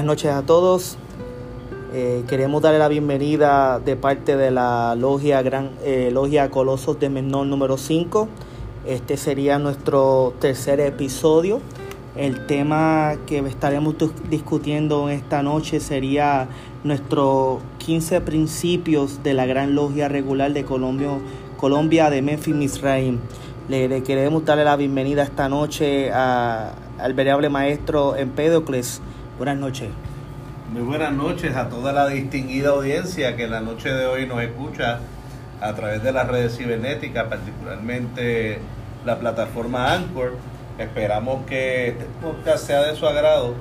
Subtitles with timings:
[0.00, 0.96] Buenas noches a todos.
[1.92, 7.10] Eh, queremos darle la bienvenida de parte de la logia, Gran, eh, logia Colosos de
[7.10, 8.26] Menor número 5.
[8.86, 11.60] Este sería nuestro tercer episodio.
[12.16, 13.94] El tema que estaremos
[14.30, 16.48] discutiendo esta noche sería
[16.82, 21.10] nuestros 15 principios de la Gran Logia Regular de Colombia,
[21.58, 23.18] Colombia de Memphis, Misraim.
[23.68, 29.02] Le, queremos darle la bienvenida esta noche al venerable maestro Empédocles
[29.40, 29.88] Buenas noches.
[30.70, 34.42] Muy buenas noches a toda la distinguida audiencia que en la noche de hoy nos
[34.42, 34.98] escucha
[35.62, 38.58] a través de las redes cibernéticas, particularmente
[39.06, 40.34] la plataforma Anchor.
[40.78, 43.54] Esperamos que este podcast sea de su agrado,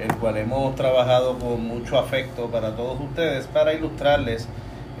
[0.00, 4.48] el cual hemos trabajado con mucho afecto para todos ustedes para ilustrarles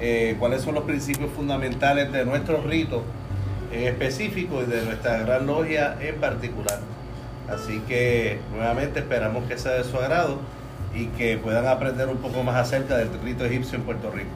[0.00, 3.02] eh, cuáles son los principios fundamentales de nuestro rito
[3.72, 6.78] en específico y de nuestra gran logia en particular.
[7.50, 10.38] Así que nuevamente esperamos que sea de su agrado
[10.94, 14.30] y que puedan aprender un poco más acerca del rito egipcio en Puerto Rico.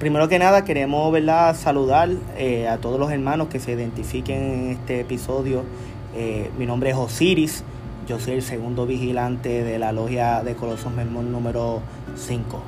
[0.00, 1.56] Primero que nada queremos ¿verdad?
[1.56, 5.62] saludar eh, a todos los hermanos que se identifiquen en este episodio.
[6.14, 7.64] Eh, mi nombre es Osiris,
[8.06, 11.80] yo soy el segundo vigilante de la logia de Colosos Memón número
[12.14, 12.62] 5.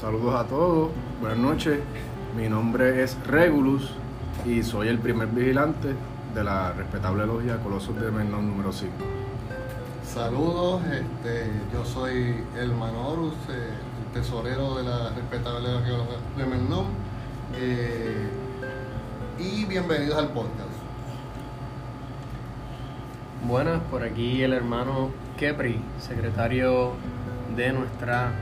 [0.00, 1.80] Saludos a todos, buenas noches.
[2.36, 3.90] Mi nombre es Regulus
[4.46, 5.94] y soy el primer vigilante
[6.34, 8.92] de la respetable logia Colosos de Menón número 5.
[10.04, 13.70] Saludos, este, yo soy el Manorus, eh,
[14.04, 15.92] el tesorero de la respetable logia
[16.36, 16.86] de Menón.
[17.56, 18.28] Eh,
[19.38, 20.70] y bienvenidos al podcast.
[23.46, 26.94] Buenas, por aquí el hermano Kepri, secretario
[27.54, 28.32] de nuestra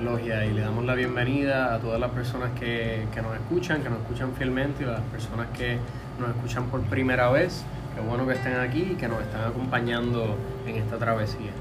[0.00, 3.90] logia y le damos la bienvenida a todas las personas que, que, nos escuchan, que
[3.90, 5.78] nos escuchan fielmente y a las personas que
[6.18, 7.64] nos escuchan por primera vez.
[7.94, 11.52] Qué bueno que estén aquí y que nos están acompañando en esta travesía.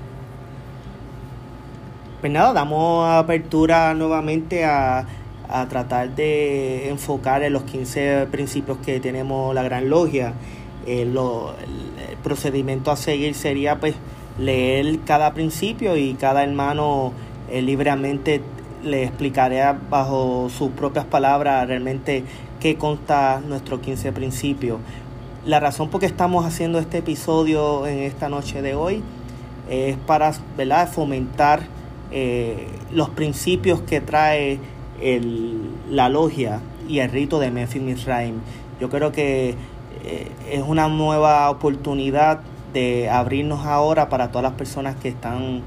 [2.20, 5.06] Pues nada, damos apertura nuevamente a,
[5.50, 10.34] a tratar de enfocar en los 15 principios que tenemos la Gran Logia.
[10.86, 11.18] Eh, el,
[12.24, 13.94] procedimiento a seguir sería pues
[14.40, 17.14] leer cada principio y cada hermano
[17.52, 18.42] eh, libremente
[18.84, 22.24] le explicaré bajo sus propias palabras realmente
[22.60, 24.80] qué consta nuestro 15 principio.
[25.46, 29.04] La razón por que estamos haciendo este episodio en esta noche de hoy
[29.70, 30.92] es para ¿verdad?
[30.92, 31.62] fomentar
[32.12, 34.60] eh, los principios que trae
[35.90, 38.36] la logia y el rito de Memphis Misraim.
[38.80, 39.56] Yo creo que
[40.04, 42.40] eh, es una nueva oportunidad
[42.74, 45.64] de abrirnos ahora para todas las personas que están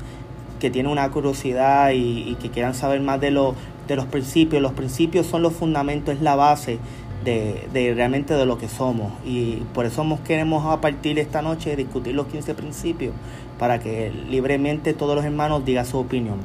[0.58, 3.54] que tienen una curiosidad y, que quieran saber más de, lo,
[3.88, 4.62] de los principios.
[4.62, 6.78] Los principios son los fundamentos, es la base
[7.24, 9.12] de, de, realmente de lo que somos.
[9.24, 13.12] Y por eso queremos a partir de esta noche discutir los 15 principios
[13.58, 16.36] para que libremente todos los hermanos digan su opinión.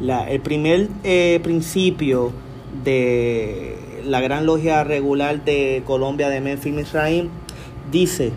[0.00, 2.32] La, el primer eh, principio
[2.82, 7.28] de la Gran Logia Regular de Colombia de Memphis Misraim
[7.90, 8.32] dice,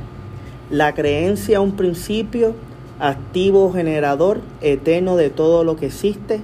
[0.70, 2.56] la creencia un principio
[3.00, 6.42] activo generador eterno de todo lo que existe,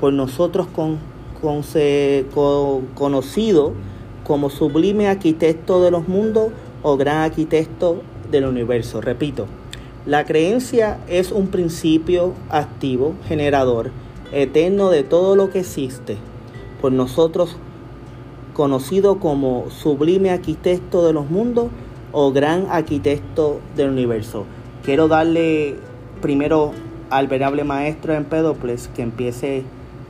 [0.00, 0.98] por nosotros con,
[2.94, 3.72] conocido
[4.24, 6.52] como sublime arquitecto de los mundos
[6.82, 9.00] o gran arquitecto del universo.
[9.00, 9.46] Repito,
[10.04, 13.90] la creencia es un principio activo, generador,
[14.32, 16.16] eterno de todo lo que existe,
[16.80, 17.56] por nosotros
[18.52, 21.66] conocido como sublime arquitecto de los mundos
[22.12, 24.44] o gran arquitecto del universo.
[24.82, 25.76] Quiero darle
[26.22, 26.72] primero
[27.10, 29.64] al venerable maestro Empédocles que empiece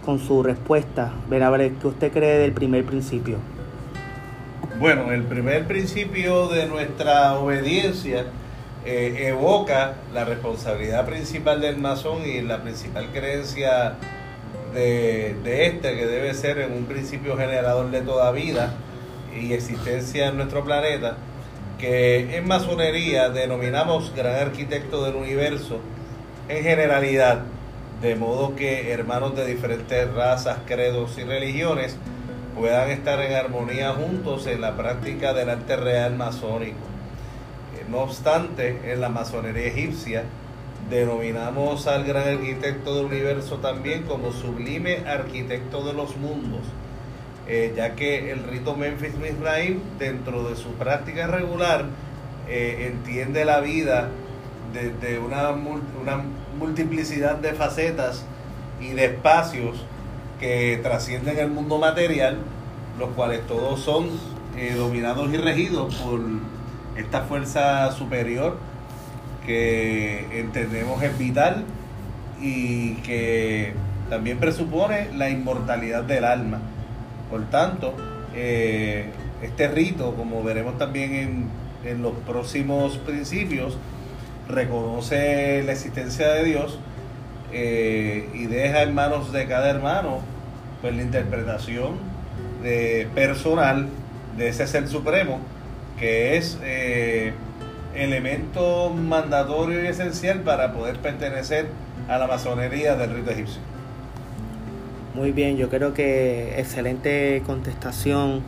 [0.06, 1.12] con su respuesta.
[1.28, 3.38] Venerable, ¿qué usted cree del primer principio?
[4.78, 8.26] Bueno, el primer principio de nuestra obediencia
[8.84, 13.94] eh, evoca la responsabilidad principal del masón y la principal creencia
[14.72, 18.74] de, de este, que debe ser en un principio generador de toda vida
[19.36, 21.16] y existencia en nuestro planeta,
[21.78, 25.80] que en masonería denominamos gran arquitecto del universo
[26.48, 27.42] en generalidad,
[28.00, 31.96] de modo que hermanos de diferentes razas, credos y religiones
[32.54, 36.78] puedan estar en armonía juntos en la práctica del arte real masónico.
[37.76, 40.24] Eh, no obstante, en la masonería egipcia
[40.90, 46.62] denominamos al gran arquitecto del universo también como sublime arquitecto de los mundos,
[47.48, 51.86] eh, ya que el rito Memphis Misraim, dentro de su práctica regular,
[52.48, 54.10] eh, entiende la vida
[54.72, 56.22] de, una, una
[56.58, 58.24] multiplicidad de facetas
[58.80, 59.84] y de espacios
[60.40, 62.38] que trascienden el mundo material,
[62.98, 64.08] los cuales todos son
[64.56, 66.20] eh, dominados y regidos por
[66.96, 68.58] esta fuerza superior
[69.44, 71.64] que entendemos es vital
[72.40, 73.74] y que
[74.10, 76.58] también presupone la inmortalidad del alma.
[77.30, 77.94] Por tanto,
[78.34, 79.10] eh,
[79.42, 81.48] este rito, como veremos también en,
[81.84, 83.78] en los próximos principios,
[84.48, 86.78] reconoce la existencia de Dios
[87.52, 90.20] eh, y deja en manos de cada hermano
[90.80, 91.96] pues la interpretación
[92.62, 93.88] de personal
[94.36, 95.40] de ese ser supremo
[95.98, 97.32] que es eh,
[97.94, 101.68] elemento mandatorio y esencial para poder pertenecer
[102.08, 103.60] a la masonería del rito egipcio.
[105.14, 108.42] Muy bien, yo creo que excelente contestación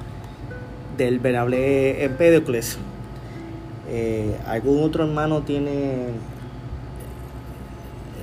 [0.98, 2.78] del venerable Empédocles.
[3.88, 6.08] Eh, ¿Algún otro hermano tiene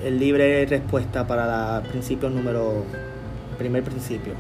[0.03, 2.83] el libre respuesta para el principio número,
[3.57, 4.33] primer principio?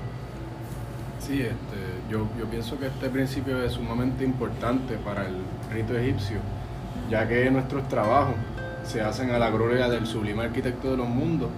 [1.19, 5.35] Sí, este, yo, yo pienso que este principio es sumamente importante para el
[5.73, 6.37] rito egipcio,
[7.09, 8.35] ya que nuestros trabajos
[8.83, 11.49] se hacen a la gloria del sublime arquitecto de los mundos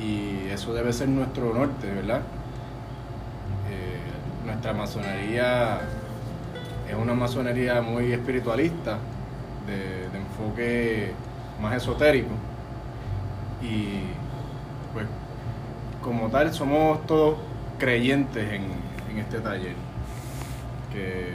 [0.00, 2.22] y eso debe ser nuestro norte, ¿verdad?
[3.70, 5.80] Eh, nuestra masonería
[6.88, 8.98] es una masonería muy espiritualista,
[9.66, 11.12] de, de enfoque
[11.60, 12.34] más esotérico
[13.62, 14.00] y
[14.92, 15.06] pues
[16.02, 17.38] como tal somos todos
[17.78, 18.62] creyentes en,
[19.10, 19.74] en este taller,
[20.92, 21.30] que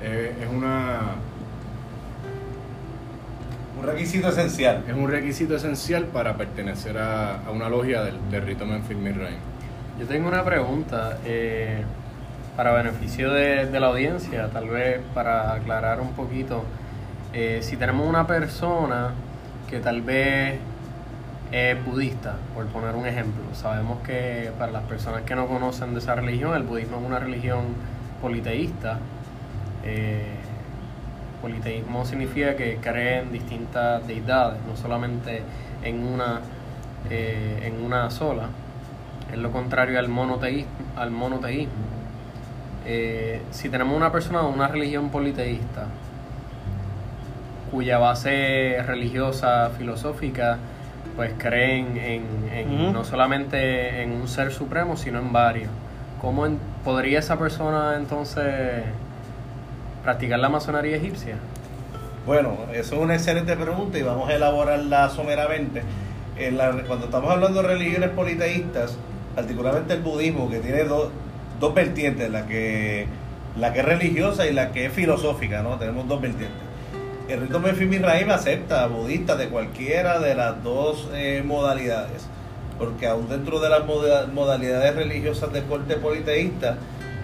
[0.00, 1.14] es, es una
[3.78, 4.84] Un requisito esencial.
[4.86, 9.38] es un requisito esencial para pertenecer a, a una logia del, del rito Memphis Misraim.
[9.98, 11.84] Yo tengo una pregunta eh,
[12.56, 16.64] para beneficio de, de la audiencia, tal vez para aclarar un poquito.
[17.32, 19.12] Eh, si tenemos una persona
[19.70, 20.58] que tal vez
[21.50, 26.00] es budista, por poner un ejemplo, sabemos que para las personas que no conocen de
[26.00, 27.64] esa religión, el budismo es una religión
[28.20, 28.98] politeísta.
[29.84, 30.36] Eh,
[31.40, 35.42] politeísmo significa que creen distintas deidades, no solamente
[35.82, 36.40] en una,
[37.10, 38.48] eh, en una sola.
[39.32, 40.70] Es lo contrario al monoteísmo.
[40.96, 41.91] Al monoteísmo.
[42.86, 45.86] Eh, si tenemos una persona de una religión politeísta,
[47.70, 50.58] cuya base religiosa, filosófica,
[51.16, 55.70] pues creen en, en no solamente en un ser supremo, sino en varios.
[56.20, 58.82] ¿Cómo en- podría esa persona entonces
[60.02, 61.36] practicar la masonería egipcia?
[62.26, 65.82] Bueno, eso es una excelente pregunta y vamos a elaborarla someramente.
[66.38, 68.96] En la- cuando estamos hablando de religiones politeístas,
[69.34, 71.08] particularmente el budismo, que tiene dos,
[71.60, 73.06] dos vertientes, la que,
[73.56, 75.76] la que es religiosa y la que es filosófica, ¿no?
[75.78, 76.58] Tenemos dos vertientes.
[77.28, 82.26] El rito Memphis Misraim acepta budistas de cualquiera de las dos eh, modalidades,
[82.78, 86.76] porque aún dentro de las moda- modalidades religiosas de corte politeísta,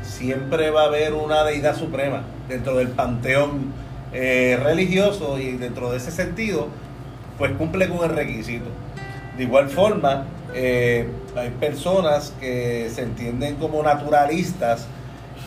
[0.02, 3.72] siempre va a haber una deidad suprema dentro del panteón
[4.12, 6.68] eh, religioso y dentro de ese sentido,
[7.36, 8.66] pues cumple con el requisito.
[9.36, 10.24] De igual forma,
[10.54, 14.86] eh, hay personas que se entienden como naturalistas,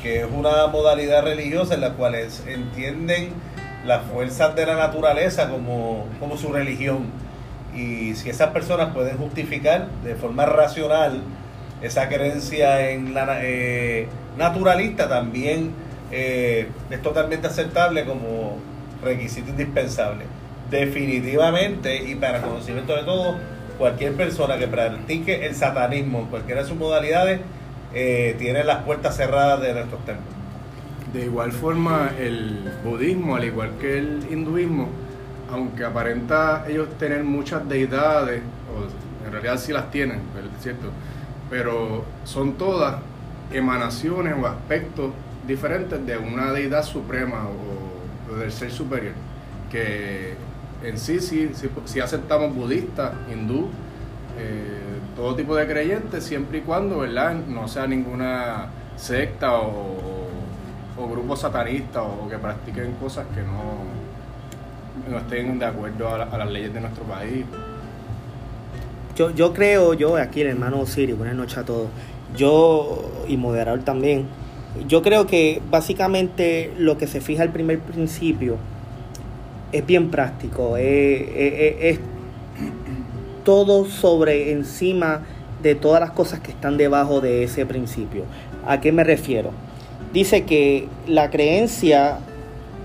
[0.04, 3.34] que es una modalidad religiosa en la cual entienden
[3.86, 7.06] las fuerzas de la naturaleza como, como su religión.
[7.76, 11.22] Y si esas personas pueden justificar de forma racional
[11.82, 15.72] esa creencia en la eh, naturalista, también
[16.12, 18.58] eh, es totalmente aceptable como
[19.04, 20.26] requisito indispensable.
[20.70, 23.36] Definitivamente, y para conocimiento de todos,
[23.82, 27.42] cualquier persona que practique el satanismo en cualquiera de sus modalidades
[27.96, 30.36] eh, tiene las puertas cerradas de nuestros templos.
[31.12, 34.88] De igual forma, el budismo, al igual que el hinduismo,
[35.52, 40.20] aunque aparenta ellos tener muchas deidades, o en realidad sí las tienen,
[40.56, 40.92] es cierto,
[41.50, 42.98] pero son todas
[43.52, 45.12] emanaciones o aspectos
[45.48, 49.14] diferentes de una deidad suprema o, o del ser superior,
[49.72, 50.36] que
[50.84, 53.68] en sí sí, sí, sí aceptamos budistas, hindú,
[54.40, 54.80] eh,
[55.16, 57.36] todo tipo de creyentes, siempre y cuando ¿verdad?
[57.48, 59.98] no sea ninguna secta o,
[60.98, 63.82] o grupo satanista o que practiquen cosas que no,
[65.12, 67.46] no estén de acuerdo a, la- a las leyes de nuestro país.
[69.16, 71.90] Yo, yo creo, yo aquí el hermano Osiris, buenas noches a todos,
[72.36, 74.26] yo y moderador también,
[74.88, 78.56] yo creo que básicamente lo que se fija al primer principio
[79.72, 82.00] es bien práctico, es,
[83.44, 85.22] todo sobre encima
[85.64, 88.24] de todas las cosas que están debajo de ese principio.
[88.66, 89.52] ¿A qué me refiero?
[90.14, 92.20] Dice que la creencia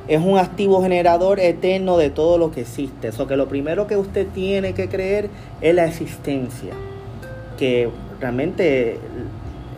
[0.08, 3.08] es un activo generador eterno de todo lo que existe.
[3.08, 5.28] Eso que lo primero que usted tiene que creer
[5.60, 6.72] es la existencia.
[7.58, 7.88] Que
[8.20, 8.98] realmente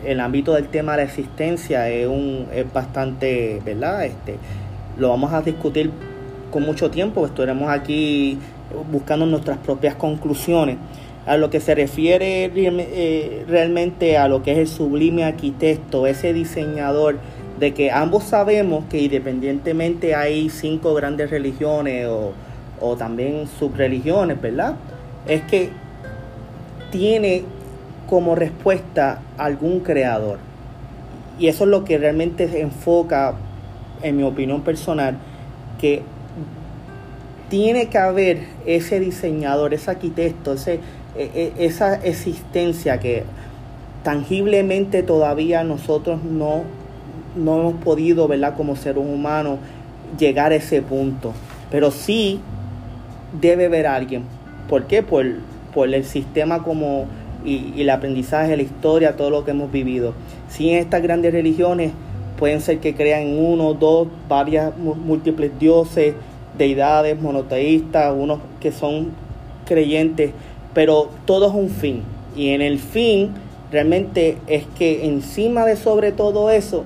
[0.05, 4.05] el ámbito del tema de la existencia es un es bastante, ¿verdad?
[4.05, 4.35] Este
[4.97, 5.91] lo vamos a discutir
[6.49, 8.37] con mucho tiempo, estaremos aquí
[8.91, 10.77] buscando nuestras propias conclusiones.
[11.25, 16.33] A lo que se refiere eh, realmente a lo que es el sublime arquitecto, ese
[16.33, 17.17] diseñador,
[17.59, 22.31] de que ambos sabemos que independientemente hay cinco grandes religiones o,
[22.79, 24.75] o también subreligiones, ¿verdad?
[25.27, 25.69] Es que
[26.91, 27.43] tiene
[28.07, 30.39] como respuesta algún creador.
[31.37, 33.35] Y eso es lo que realmente enfoca,
[34.01, 35.17] en mi opinión personal,
[35.79, 36.01] que
[37.49, 40.79] tiene que haber ese diseñador, ese arquitecto, ese,
[41.17, 43.23] e, e, esa existencia que
[44.03, 46.63] tangiblemente todavía nosotros no,
[47.35, 48.55] no hemos podido, ¿verdad?
[48.55, 49.57] Como ser humano,
[50.17, 51.33] llegar a ese punto.
[51.71, 52.39] Pero sí
[53.39, 54.23] debe haber alguien.
[54.69, 55.03] ¿Por qué?
[55.03, 55.25] Por,
[55.73, 57.07] por el sistema como
[57.43, 60.13] y, y, el aprendizaje, la historia, todo lo que hemos vivido.
[60.49, 61.91] Si en estas grandes religiones
[62.37, 66.13] pueden ser que crean uno, dos, varias múltiples dioses,
[66.59, 69.13] deidades monoteístas, unos que son
[69.65, 70.31] creyentes,
[70.75, 72.03] pero todo es un fin.
[72.35, 73.31] Y en el fin
[73.71, 76.83] realmente es que encima de sobre todo eso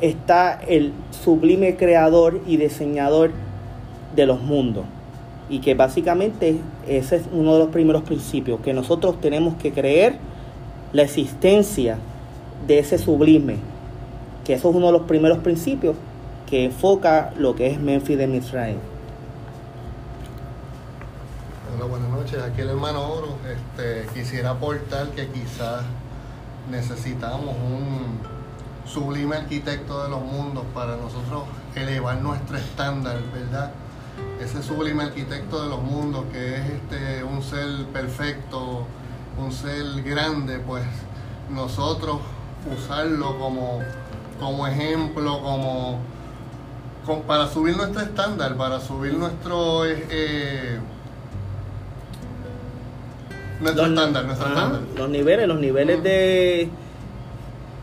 [0.00, 3.32] está el sublime creador y diseñador
[4.16, 4.84] de los mundos.
[5.50, 6.56] Y que básicamente
[6.88, 10.14] ese es uno de los primeros principios, que nosotros tenemos que creer
[10.92, 11.98] la existencia
[12.66, 13.56] de ese sublime,
[14.44, 15.96] que eso es uno de los primeros principios
[16.52, 18.76] que enfoca lo que es Memphis de Misraim.
[21.74, 22.42] Hola, buenas noches.
[22.42, 23.38] Aquí el hermano Oro.
[23.50, 25.82] Este, quisiera aportar que quizás
[26.70, 28.18] necesitamos un
[28.84, 31.44] sublime arquitecto de los mundos para nosotros
[31.74, 33.70] elevar nuestro estándar, ¿verdad?
[34.38, 38.84] Ese sublime arquitecto de los mundos que es este un ser perfecto,
[39.38, 40.84] un ser grande, pues
[41.48, 42.18] nosotros
[42.70, 43.78] usarlo como,
[44.38, 45.98] como ejemplo, como,
[47.26, 50.78] para subir nuestro estándar, para subir nuestro eh, eh
[53.60, 54.80] nuestro estándar, nuestro estándar.
[54.96, 56.70] Los niveles, los niveles de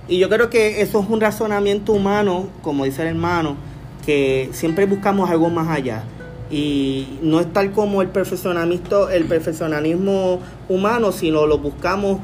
[0.09, 3.57] y yo creo que eso es un razonamiento humano, como dice el hermano,
[4.03, 6.03] que siempre buscamos algo más allá.
[6.49, 12.21] Y no es tal como el perfeccionamiento, el perfeccionismo humano, sino lo buscamos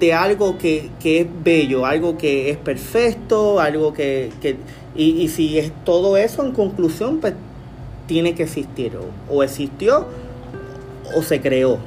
[0.00, 4.32] de algo que, es bello, algo que es perfecto, algo que...
[4.94, 7.34] y, si es todo eso, en conclusión, pues
[8.06, 8.92] tiene que existir.
[9.30, 10.06] O, existió
[11.14, 11.78] o se creó.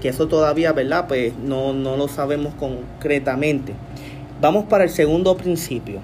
[0.00, 1.06] Que eso todavía, ¿verdad?
[1.06, 3.74] Pues no, no lo sabemos concretamente.
[4.40, 6.00] Vamos para el segundo principio.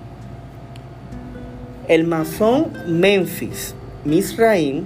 [1.89, 4.85] El masón Memphis, Misraim,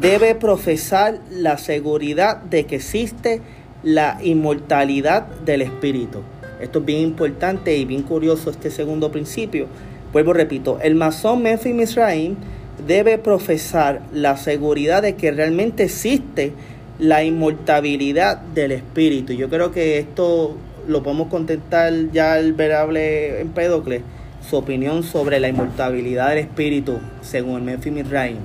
[0.00, 3.42] debe profesar la seguridad de que existe
[3.82, 6.22] la inmortalidad del espíritu.
[6.60, 9.66] Esto es bien importante y bien curioso este segundo principio.
[10.12, 12.36] Vuelvo, repito, el masón Memphis Misraim
[12.86, 16.52] debe profesar la seguridad de que realmente existe
[16.98, 19.32] la inmortalidad del espíritu.
[19.32, 24.02] Yo creo que esto lo podemos contestar ya el verable Empédocles,
[24.48, 28.38] su opinión sobre la inmortalidad del espíritu según el Memphis Misraim.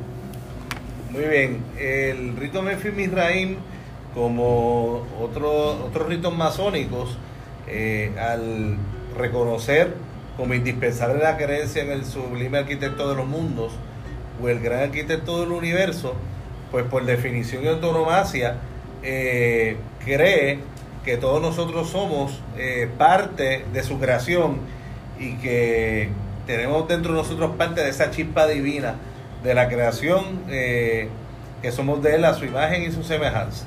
[1.12, 3.55] Muy bien, el rito Memphis Misraim
[4.13, 7.17] como otro, otros ritos masónicos,
[7.67, 8.77] eh, al
[9.17, 9.93] reconocer
[10.38, 13.74] como indispensable la creencia en el sublime arquitecto de los mundos
[14.42, 16.16] o el gran arquitecto del universo,
[16.72, 18.58] pues por definición y autonomacia
[19.04, 20.60] eh, cree
[21.06, 24.58] que todos nosotros somos eh, parte de su creación
[25.20, 26.10] y que
[26.48, 28.96] tenemos dentro de nosotros parte de esa chispa divina
[29.44, 33.66] de la creación, que somos de él a su imagen y su semejanza.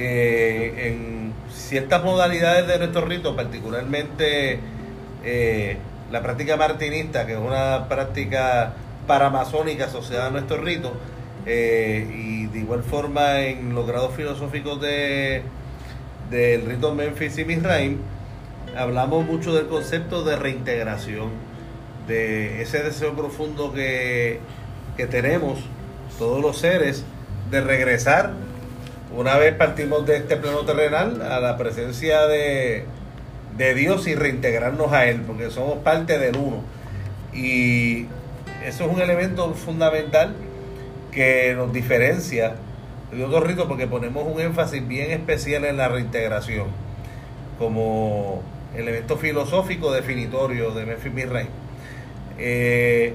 [0.00, 4.60] Eh, en ciertas modalidades de nuestro rito, particularmente
[5.24, 5.76] eh,
[6.10, 8.72] la práctica martinista, que es una práctica
[9.06, 10.92] paramazónica asociada a nuestro rito,
[11.46, 15.42] eh, y de igual forma en los grados filosóficos de,
[16.30, 17.98] del rito Memphis y Misraim,
[18.76, 21.30] hablamos mucho del concepto de reintegración,
[22.06, 24.40] de ese deseo profundo que,
[24.96, 25.58] que tenemos
[26.18, 27.04] todos los seres
[27.50, 28.32] de regresar.
[29.14, 32.84] Una vez partimos de este plano terrenal a la presencia de,
[33.74, 36.62] Dios y reintegrarnos a Él, porque somos parte del uno.
[37.32, 38.06] Y
[38.64, 40.34] eso es un elemento fundamental
[41.12, 42.54] que nos diferencia
[43.12, 46.66] de otros ritos porque ponemos un énfasis bien especial en la reintegración
[47.58, 48.42] como
[48.76, 51.46] elemento filosófico definitorio de Memphis Mirrey.
[52.38, 53.14] Eh,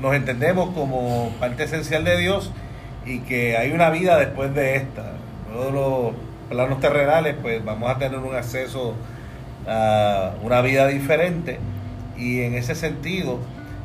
[0.00, 2.52] nos entendemos como parte esencial de Dios
[3.04, 5.12] y que hay una vida después de esta.
[5.52, 6.14] Todos los
[6.48, 8.94] planos terrenales, pues vamos a tener un acceso
[9.66, 11.58] una vida diferente
[12.16, 13.38] y en ese sentido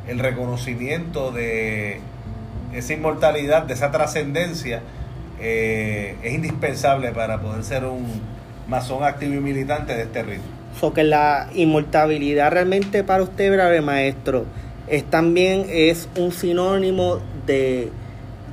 [0.08, 2.00] el reconocimiento de
[2.74, 4.82] esa inmortalidad, de esa trascendencia,
[5.40, 8.06] eh, es indispensable para poder ser un
[8.68, 10.44] masón activo y militante de este ritmo.
[10.80, 14.44] So que la inmortalidad realmente para usted, brave maestro,
[14.86, 17.90] es también es un sinónimo de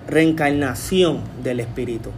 [0.08, 2.12] reencarnación del espíritu.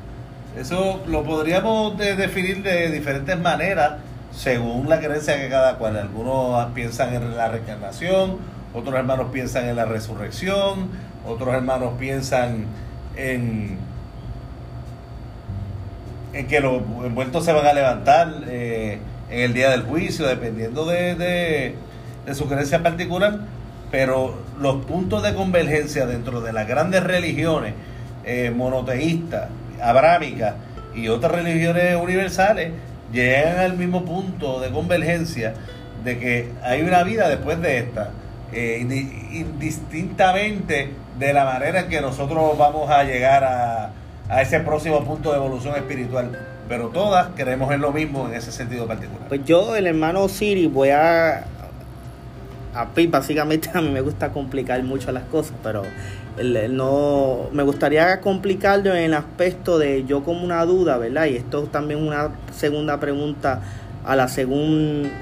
[0.58, 3.94] Eso lo podríamos definir de diferentes maneras
[4.36, 5.98] según la creencia que cada cual.
[5.98, 8.38] Algunos piensan en la reencarnación,
[8.74, 10.90] otros hermanos piensan en la resurrección,
[11.26, 12.66] otros hermanos piensan
[13.16, 13.78] en,
[16.50, 19.00] que los envueltos se van a levantar eh,
[19.30, 21.76] en el día del juicio, dependiendo de,
[22.26, 23.40] de su creencia particular
[23.92, 27.74] pero los puntos de convergencia dentro de las grandes religiones
[28.26, 29.50] eh, monoteístas,
[29.82, 30.56] abrámicas
[30.94, 32.72] y otras religiones universales
[33.16, 35.54] llegan al mismo punto de convergencia
[36.04, 38.12] de que hay una vida después de esta,
[38.54, 38.80] eh,
[39.32, 43.92] indistintamente de la manera en que nosotros vamos a llegar a,
[44.30, 48.52] a ese próximo punto de evolución espiritual pero todas creemos en lo mismo en ese
[48.52, 49.28] sentido particular.
[49.28, 51.46] Pues yo, el hermano Siri, voy a
[52.76, 55.84] a básicamente a mí me gusta complicar mucho las cosas, pero
[56.44, 61.26] no me gustaría complicarlo en el aspecto de yo como una duda, ¿verdad?
[61.28, 63.62] Y esto es también una segunda pregunta
[64.06, 64.30] a la,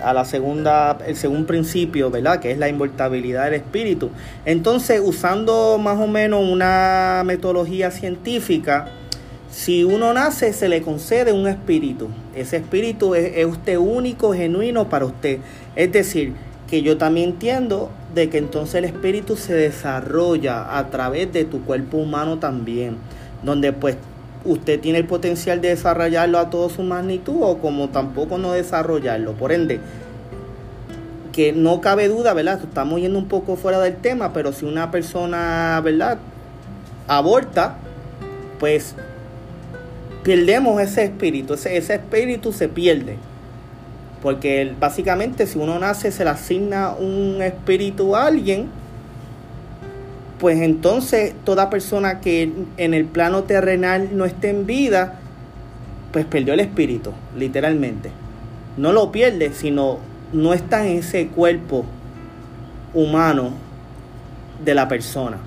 [0.03, 2.39] a la segunda, el segundo principio, ¿verdad?
[2.39, 4.09] Que es la inmortalidad del espíritu.
[4.45, 8.87] Entonces, usando más o menos una metodología científica,
[9.49, 12.09] si uno nace, se le concede un espíritu.
[12.35, 15.39] Ese espíritu es, es usted único, genuino para usted.
[15.75, 16.33] Es decir,
[16.73, 21.61] que yo también entiendo de que entonces el espíritu se desarrolla a través de tu
[21.61, 22.97] cuerpo humano también,
[23.43, 23.95] donde pues
[24.43, 29.33] usted tiene el potencial de desarrollarlo a toda su magnitud o como tampoco no desarrollarlo.
[29.33, 29.81] Por ende,
[31.31, 32.59] que no cabe duda, ¿verdad?
[32.63, 36.17] Estamos yendo un poco fuera del tema, pero si una persona, ¿verdad?
[37.07, 37.75] Aborta,
[38.59, 38.95] pues
[40.23, 43.19] perdemos ese espíritu, ese, ese espíritu se pierde.
[44.23, 48.69] Porque básicamente si uno nace se le asigna un espíritu a alguien,
[50.39, 55.19] pues entonces toda persona que en el plano terrenal no esté en vida,
[56.13, 58.11] pues perdió el espíritu, literalmente.
[58.77, 59.99] No lo pierde, sino
[60.31, 61.85] no está en ese cuerpo
[62.93, 63.51] humano
[64.63, 65.37] de la persona.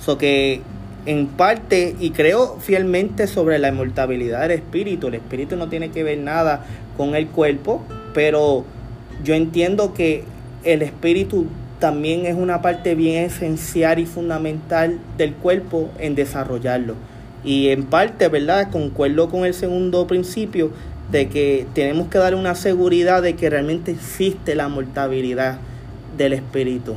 [0.00, 0.60] So que
[1.06, 6.02] en parte, y creo fielmente sobre la inmortalidad del espíritu, el espíritu no tiene que
[6.02, 7.82] ver nada con el cuerpo,
[8.18, 8.64] pero
[9.22, 10.24] yo entiendo que
[10.64, 11.46] el espíritu
[11.78, 16.96] también es una parte bien esencial y fundamental del cuerpo en desarrollarlo.
[17.44, 18.72] Y en parte, ¿verdad?
[18.72, 20.72] Concuerdo con el segundo principio
[21.12, 25.58] de que tenemos que dar una seguridad de que realmente existe la mortalidad
[26.16, 26.96] del espíritu.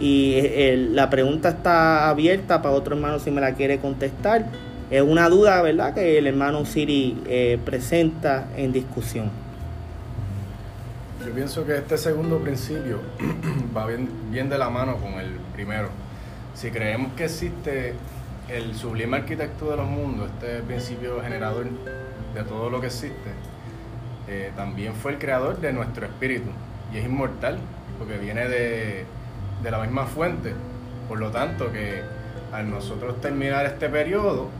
[0.00, 4.46] Y eh, la pregunta está abierta para otro hermano si me la quiere contestar.
[4.90, 9.47] Es una duda, ¿verdad?, que el hermano Siri eh, presenta en discusión.
[11.24, 13.00] Yo pienso que este segundo principio
[13.76, 15.88] va bien, bien de la mano con el primero.
[16.54, 17.94] Si creemos que existe
[18.48, 21.66] el sublime arquitecto de los mundos, este principio generador
[22.34, 23.30] de todo lo que existe,
[24.28, 26.50] eh, también fue el creador de nuestro espíritu
[26.92, 27.58] y es inmortal
[27.98, 29.04] porque viene de,
[29.62, 30.54] de la misma fuente.
[31.08, 32.00] Por lo tanto, que
[32.52, 34.50] al nosotros terminar este periodo,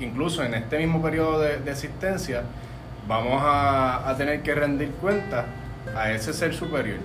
[0.00, 2.42] incluso en este mismo periodo de, existencia,
[3.08, 5.46] vamos a, a tener que rendir cuenta
[5.94, 6.98] a ese ser superior.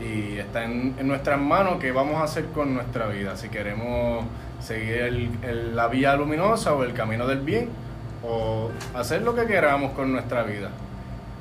[0.00, 3.36] Y está en, nuestras manos qué vamos a hacer con nuestra vida.
[3.36, 4.24] Si queremos
[4.60, 5.30] seguir
[5.74, 7.68] la vía luminosa o el camino del bien,
[8.22, 10.70] o hacer lo que queramos con nuestra vida.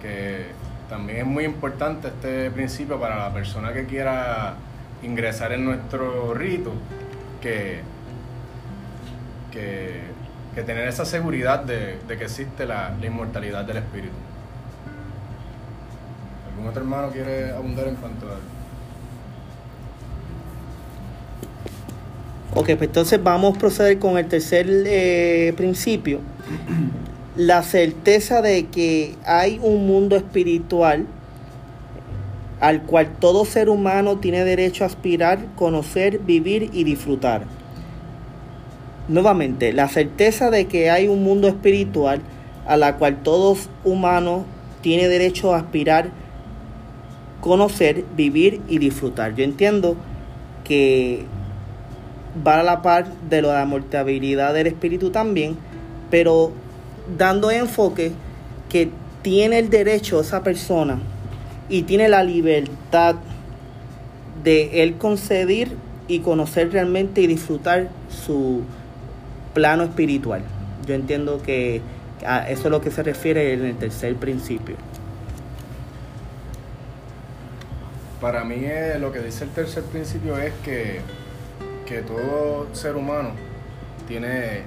[0.02, 0.48] Que
[0.90, 4.56] también es muy importante este principio para la persona que quiera
[5.04, 6.74] ingresar en nuestro rito,
[7.42, 7.82] que,
[9.52, 10.10] que,
[10.66, 14.29] tener esa seguridad de, que existe la inmortalidad del espíritu.
[16.60, 18.38] ¿Algún hermano quiere abundar en cuanto a
[22.60, 26.20] Ok, pues entonces vamos a proceder con el tercer eh, principio.
[27.38, 31.06] La certeza de que hay un mundo espiritual
[32.60, 37.44] al cual todo ser humano tiene derecho a aspirar, conocer, vivir y disfrutar.
[39.08, 42.20] Nuevamente, la certeza de que hay un mundo espiritual
[42.68, 44.44] a la cual todo humano
[44.82, 46.10] tiene derecho a aspirar,
[47.42, 49.36] conocer, vivir y disfrutar.
[49.36, 49.96] Yo entiendo
[50.64, 51.26] que
[52.46, 55.58] va a la par de lo de la mortalidad del espíritu también,
[56.10, 56.52] pero
[57.18, 58.12] dando enfoque
[58.70, 58.90] que
[59.22, 61.00] tiene el derecho esa persona
[61.70, 63.16] y tiene la libertad
[64.44, 65.70] de él conceder
[66.08, 68.62] y conocer realmente y disfrutar su
[69.54, 70.42] plano espiritual.
[70.88, 71.82] Yo entiendo que
[72.26, 74.76] a eso es lo que se refiere en el tercer principio.
[78.22, 78.62] Para mí
[79.00, 81.00] lo que dice el tercer principio es que,
[81.86, 83.30] que todo ser humano
[84.08, 84.64] tiene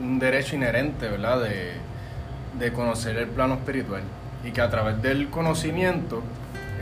[0.00, 1.42] un derecho inherente, ¿verdad?
[1.42, 1.72] De,
[2.58, 4.02] de conocer el plano espiritual
[4.44, 6.22] y que a través del conocimiento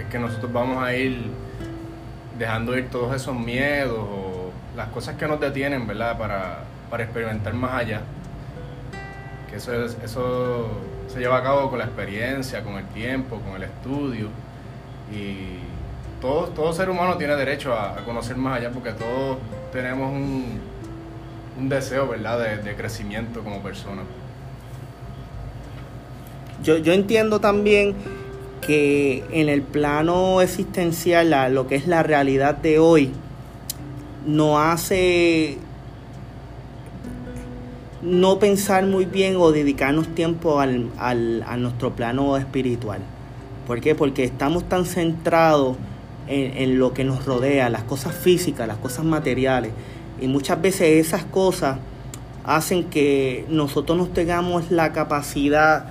[0.01, 1.25] es que nosotros vamos a ir
[2.39, 6.17] dejando ir todos esos miedos o las cosas que nos detienen, ¿verdad?
[6.19, 6.61] Para,
[6.91, 8.01] para experimentar más allá.
[9.51, 10.69] Que eso, es- eso
[11.09, 14.29] se lleva a cabo con la experiencia, con el tiempo, con el estudio.
[15.13, 15.59] Y
[16.25, 19.37] todo, todo ser humano tiene derecho a, conocer más allá porque todos
[19.71, 20.59] tenemos un,
[21.61, 22.39] un deseo, ¿verdad?
[22.39, 24.01] De, de crecimiento como persona.
[26.63, 27.95] Yo, yo entiendo también
[28.63, 33.13] que en el plano existencial, la- lo que es la realidad de hoy,
[34.27, 35.59] no hace
[38.01, 43.01] no pensar muy bien o dedicarnos tiempo al, al- a nuestro plano espiritual.
[43.67, 43.95] ¿Por qué?
[43.95, 45.77] Porque estamos tan centrados
[46.29, 49.73] en, en lo que nos rodea, las cosas físicas, las cosas materiales.
[50.21, 51.79] Y muchas veces esas cosas
[52.45, 55.87] hacen que nosotros nos tengamos la capacidad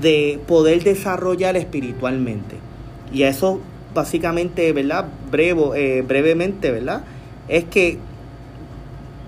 [0.00, 2.56] de poder desarrollar espiritualmente.
[3.12, 3.60] Y a eso
[3.94, 5.06] básicamente, ¿verdad?
[5.30, 7.04] Brevo, eh, brevemente, ¿verdad?
[7.48, 7.98] Es que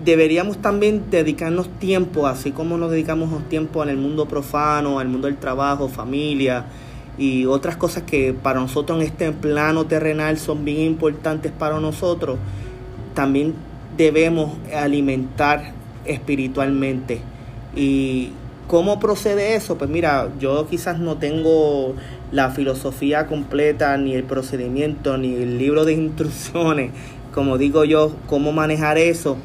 [0.05, 5.27] deberíamos también dedicarnos tiempo, así como nos dedicamos tiempo en el mundo profano, al mundo
[5.27, 6.67] del trabajo, familia
[7.17, 12.39] y otras cosas que para nosotros en este plano terrenal son bien importantes para nosotros,
[13.15, 13.55] también
[13.97, 15.73] debemos alimentar
[16.05, 17.21] espiritualmente.
[17.77, 18.31] ¿Y
[18.67, 19.79] cómo procede eso?
[19.79, 21.95] Pues mira, yo quizás no tengo
[22.33, 26.91] la filosofía completa, ni el procedimiento, ni el libro de instrucciones,
[27.33, 29.37] como digo yo, cómo manejar eso.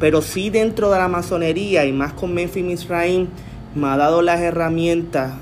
[0.00, 3.26] Pero sí dentro de la masonería y más con Memphis Misraim
[3.74, 5.32] me ha dado las herramientas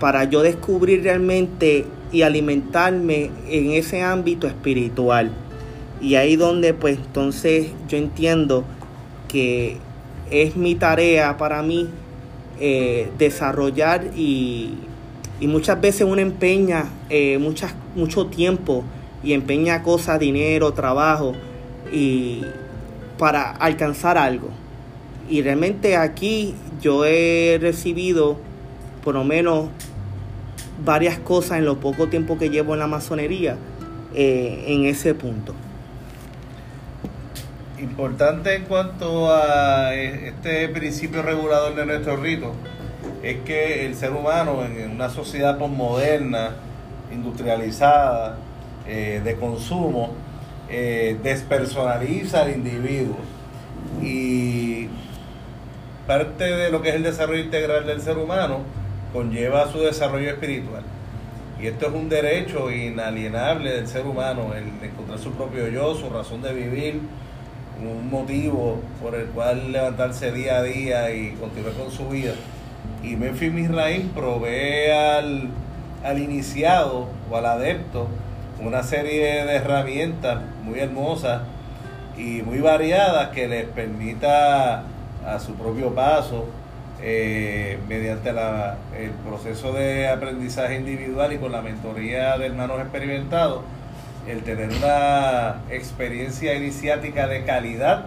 [0.00, 5.32] para yo descubrir realmente y alimentarme en ese ámbito espiritual.
[6.00, 8.64] Y ahí donde pues entonces yo entiendo
[9.28, 9.78] que
[10.30, 11.88] es mi tarea para mí
[12.60, 14.74] eh, desarrollar y,
[15.40, 18.84] y muchas veces uno empeña eh, muchas, mucho tiempo
[19.22, 21.34] y empeña cosas, dinero, trabajo
[21.92, 22.42] y
[23.18, 24.50] para alcanzar algo.
[25.28, 28.36] Y realmente aquí yo he recibido
[29.04, 29.68] por lo menos
[30.82, 33.56] varias cosas en lo poco tiempo que llevo en la masonería
[34.14, 35.54] eh, en ese punto.
[37.78, 42.54] Importante en cuanto a este principio regulador de nuestro rito
[43.22, 46.52] es que el ser humano en una sociedad posmoderna,
[47.12, 48.38] industrializada,
[48.86, 50.14] eh, de consumo,
[50.70, 53.16] eh, despersonaliza al individuo
[54.02, 54.88] y
[56.06, 58.60] parte de lo que es el desarrollo integral del ser humano
[59.14, 60.82] conlleva su desarrollo espiritual.
[61.62, 66.10] Y esto es un derecho inalienable del ser humano, el encontrar su propio yo, su
[66.10, 67.00] razón de vivir,
[67.80, 72.32] un motivo por el cual levantarse día a día y continuar con su vida.
[73.04, 75.48] Y Memphis Misraim provee al,
[76.02, 78.08] al iniciado o al adepto
[78.60, 81.42] una serie de herramientas muy hermosas
[82.16, 84.82] y muy variadas que les permita
[85.24, 86.46] a su propio paso,
[87.02, 93.62] eh, mediante la- el proceso de aprendizaje individual y con la mentoría de hermanos experimentados,
[94.28, 98.06] el tener una experiencia iniciática de calidad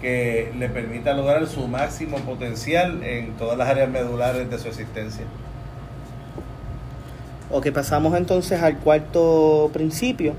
[0.00, 5.24] que le permita lograr su máximo potencial en todas las áreas medulares de su existencia.
[7.50, 10.34] Ok, pasamos entonces al cuarto principio.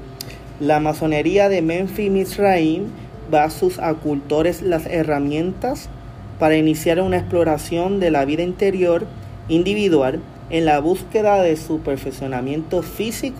[0.59, 2.85] La masonería de Memphis Misraim
[3.31, 5.89] da a sus acultores las herramientas
[6.39, 9.05] para iniciar una exploración de la vida interior
[9.47, 10.19] individual
[10.49, 13.37] en la búsqueda de su perfeccionamiento físico,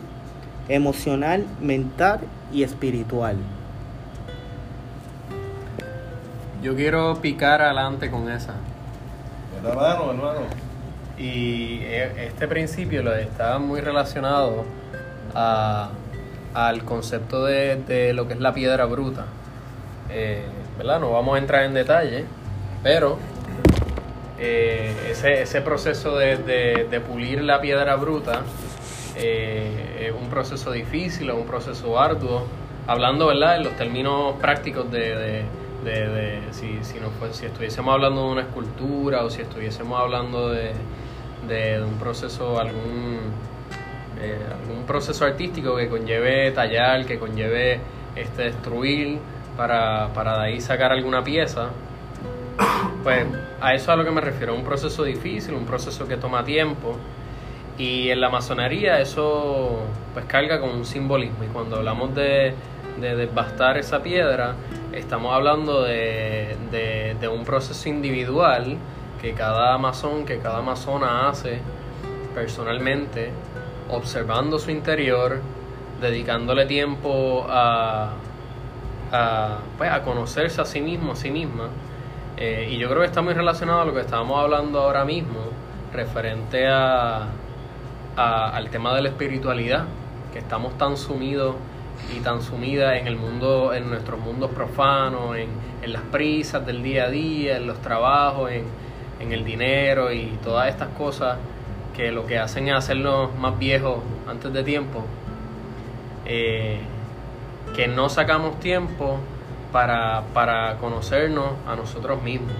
[0.69, 2.19] emocional, mental
[2.53, 3.36] y espiritual.
[6.63, 8.55] Yo quiero picar adelante con esa.
[9.63, 10.39] Hermano, hermano.
[11.17, 14.65] Y eh, este principio lo está muy relacionado
[15.34, 15.89] a-
[16.53, 19.25] al concepto de, de lo que es la piedra bruta.
[20.10, 20.43] Eh,
[20.77, 20.99] ¿Verdad?
[20.99, 22.25] No vamos a entrar en detalle,
[22.86, 23.17] pero
[24.38, 28.43] eh, ese, ese proceso de, de- pulir la piedra bruta
[29.15, 32.45] eh, es un proceso difícil, es un proceso arduo.
[32.86, 33.56] Hablando, ¿verdad?
[33.56, 35.15] En los términos prácticos de,
[35.84, 40.50] de- si, si, no fue- si estuviésemos hablando de una escultura o si estuviésemos hablando
[40.52, 40.74] de,
[41.84, 43.19] un proceso, algún,
[44.21, 47.80] eh, algún proceso artístico que conlleve tallar, que conlleve
[48.15, 49.17] este, destruir
[49.58, 51.69] para, para de ahí sacar alguna pieza.
[53.04, 53.26] Pues
[53.62, 56.96] a eso a lo que me refiero, un proceso difícil, un proceso que toma tiempo.
[57.78, 59.82] Y en la masonería eso
[60.13, 61.44] pues carga con un simbolismo.
[61.44, 62.56] Y cuando hablamos de,
[63.00, 64.56] de desbastar esa piedra,
[64.94, 66.56] estamos hablando de,
[67.32, 68.78] un proceso individual
[69.22, 71.60] que cada masón, que cada masona hace
[72.34, 73.32] personalmente,
[73.89, 75.41] observando su interior,
[76.02, 78.13] dedicándole tiempo a,
[79.78, 81.70] pues, a conocerse a sí mismo, a sí misma.
[82.38, 85.39] Eh, y yo creo que está muy relacionado a lo que estábamos hablando ahora mismo,
[85.93, 87.28] referente a,
[88.17, 89.86] a, al tema de la espiritualidad,
[90.34, 91.56] que estamos tan sumidos
[92.15, 95.48] y tan sumidas en el mundo, en nuestros mundos profanos, en,
[95.82, 98.65] en las prisas del día a día, en los trabajos, en,
[99.19, 101.38] en el dinero y todas estas cosas
[101.95, 105.04] que lo que hacen es hacernos más viejos antes de tiempo,
[106.26, 106.80] eh,
[107.76, 109.19] que no sacamos tiempo
[109.76, 112.54] para, para conocernos a nosotros mismos.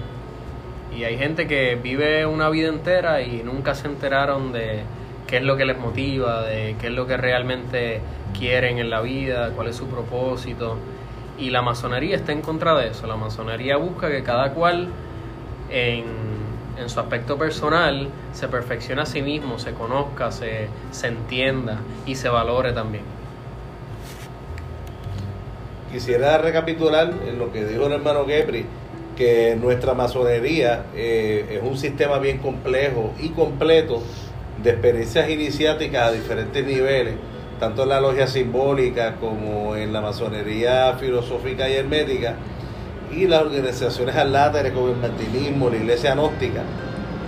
[0.94, 4.82] Y hay gente que vive una vida entera y nunca se enteraron de
[5.26, 8.02] qué es lo que les motiva, de qué es lo que realmente
[8.38, 10.76] quieren en la vida, cuál es su propósito.
[11.38, 13.06] Y la masonería está en contra de eso.
[13.06, 14.88] La masonería busca que cada cual
[15.70, 16.04] en,
[16.76, 22.16] en su aspecto personal se perfeccione a sí mismo, se conozca, se, se entienda y
[22.16, 23.15] se valore también.
[25.96, 28.66] Quisiera recapitular en lo que dijo el hermano Gepri,
[29.16, 34.02] que nuestra masonería eh, es un sistema bien complejo y completo
[34.62, 37.14] de experiencias iniciáticas a diferentes niveles,
[37.58, 42.34] tanto en la logia simbólica como en la masonería filosófica y hermética,
[43.10, 46.60] y las organizaciones aláteres como el martinismo, la iglesia gnóstica,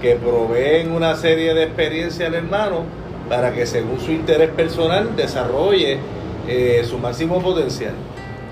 [0.02, 2.82] que proveen una serie de experiencias al hermano
[3.30, 6.00] para que según su interés personal desarrolle
[6.46, 7.94] eh, su máximo potencial.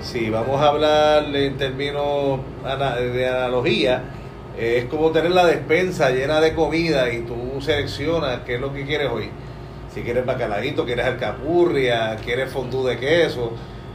[0.01, 4.03] Si vamos a hablar en términos de analogía,
[4.57, 8.71] eh, es como tener la despensa llena de comida y tú seleccionas qué es lo
[8.71, 9.29] que quieres hoy.
[9.93, 13.53] Si quieres bacalaíto, quieres alcapurria, quieres fondue de queso,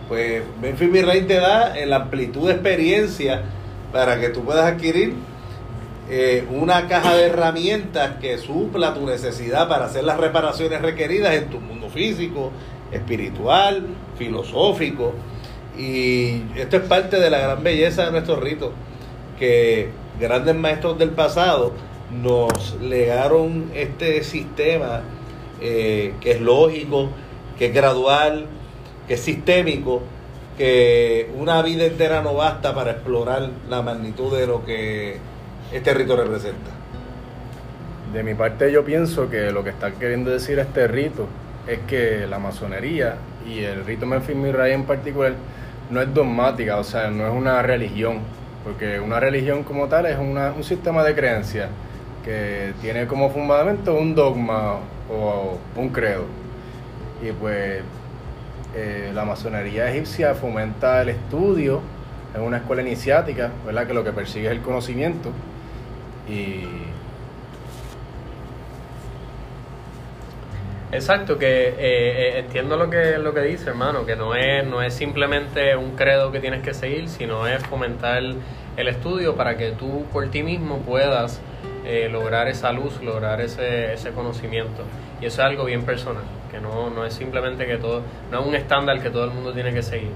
[0.09, 3.43] pues Memphis Mirrain te da en la amplitud de experiencia
[3.93, 5.15] para que tú puedas adquirir
[6.11, 11.49] eh, una caja de herramientas que supla tu necesidad para hacer las reparaciones requeridas en
[11.49, 12.51] tu mundo físico,
[12.91, 13.87] espiritual,
[14.19, 15.15] filosófico.
[15.77, 18.73] Y esto es parte de la gran belleza de nuestro rito,
[19.39, 19.89] que
[20.21, 21.73] grandes maestros del pasado
[22.11, 25.01] nos legaron este sistema
[25.61, 27.09] eh, que es lógico,
[27.59, 28.47] que es gradual,
[29.09, 30.03] que es sistémico,
[30.59, 35.17] que una vida entera no basta para explorar la magnitud de lo que
[35.73, 36.71] este rito representa.
[38.13, 41.27] De mi parte yo pienso que lo que está queriendo decir este rito
[41.67, 43.17] es que la masonería
[43.49, 45.33] y el rito Memphis Mirray en particular
[45.91, 48.19] no es dogmática, o sea, no es una religión,
[48.65, 51.69] porque una religión como tal es una- un sistema de creencias
[52.25, 54.77] que tiene como fundamento un dogma
[55.11, 56.25] o un credo.
[57.23, 57.83] Y pues
[58.75, 61.81] eh, la masonería egipcia fomenta el estudio,
[62.35, 63.87] es una escuela iniciática, ¿verdad?
[63.87, 65.31] Que lo que persigue es el conocimiento
[66.29, 66.65] y
[70.93, 74.83] Exacto, que eh, eh, entiendo lo que lo que dice, hermano, que no es no
[74.83, 79.71] es simplemente un credo que tienes que seguir, sino es fomentar el, estudio para que
[79.71, 81.41] tú por ti mismo puedas
[81.87, 84.83] eh, lograr esa luz, lograr ese, ese conocimiento.
[85.23, 88.47] Y eso es algo bien personal, que no, no es simplemente que todo, no es
[88.47, 90.13] un estándar que todo el mundo tiene que seguir.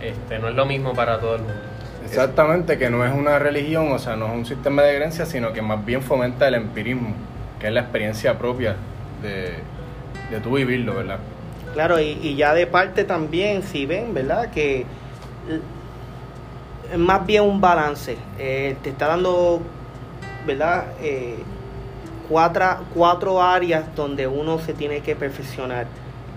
[0.00, 1.60] Este, no es lo mismo para todo el mundo.
[2.06, 5.52] Exactamente, que no es una religión, o sea, no es un sistema de creencias, sino
[5.52, 7.14] que más bien fomenta el empirismo,
[7.60, 8.76] que es la experiencia propia
[9.20, 9.56] de,
[10.30, 11.18] de tú vivirlo, ¿verdad?
[11.74, 14.50] Claro, y, y ya de parte también, si ven, ¿verdad?
[14.50, 14.86] Que
[16.92, 18.16] es más bien un balance.
[18.38, 19.60] Eh, te está dando,
[20.46, 20.86] ¿verdad?
[21.02, 21.36] Eh,
[22.28, 25.86] cuatro, cuatro áreas donde uno se tiene que perfeccionar.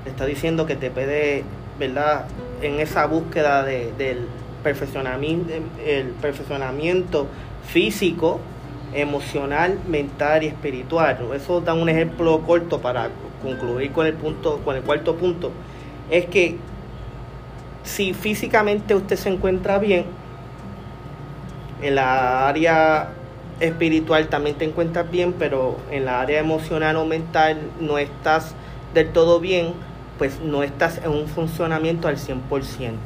[0.04, 1.44] Te está diciendo que te puede,
[1.78, 2.26] ¿verdad?
[2.62, 4.26] En esa búsqueda de- del
[4.64, 5.54] perfeccionamiento,
[5.86, 7.28] el perfeccionamiento
[7.66, 8.40] físico,
[8.94, 11.18] emocional, mental y espiritual.
[11.34, 13.10] Eso da un ejemplo corto para
[13.42, 15.52] concluir con el punto, con el cuarto punto.
[16.10, 16.58] Es que
[17.84, 20.06] si físicamente usted se encuentra bien,
[21.82, 23.10] en la área
[23.60, 28.54] espiritual también te encuentras bien, pero en la área emocional o mental no estás
[28.94, 29.74] del todo bien,
[30.18, 32.98] pues no estás en un funcionamiento al 100%.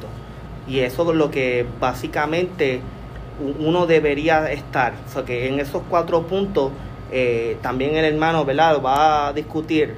[0.66, 2.80] Y eso es lo que básicamente
[3.58, 4.94] uno debería estar.
[5.06, 6.72] O sea que en esos cuatro puntos
[7.12, 8.80] eh, también el hermano ¿verdad?
[8.82, 9.94] va a discutir.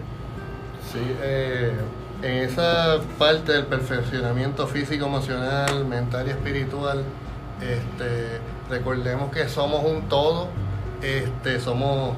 [0.92, 1.72] Sí, eh,
[2.22, 7.02] en esa parte del perfeccionamiento físico, emocional, mental y espiritual,
[7.60, 10.48] este, recordemos que somos un todo,
[11.02, 12.16] este, somos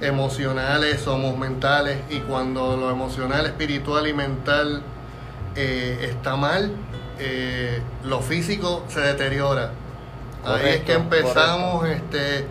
[0.00, 4.82] emocionales, somos mentales y cuando lo emocional, espiritual y mental
[5.56, 6.72] eh, está mal,
[7.18, 9.72] eh, lo físico se deteriora.
[10.44, 12.46] ahí es que empezamos este,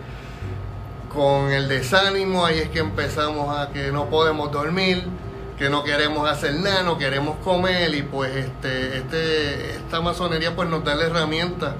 [1.12, 5.04] con el desánimo, ahí es que empezamos a que no podemos dormir,
[5.60, 10.70] que no queremos hacer nada, no queremos comer y pues este, este, esta masonería pues
[10.70, 11.74] nos da la herramienta,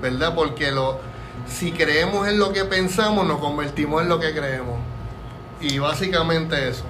[0.00, 0.34] ¿verdad?
[0.34, 0.98] Porque lo,
[1.46, 4.78] si creemos en lo que pensamos, nos convertimos en lo que creemos.
[5.60, 6.84] Y básicamente eso.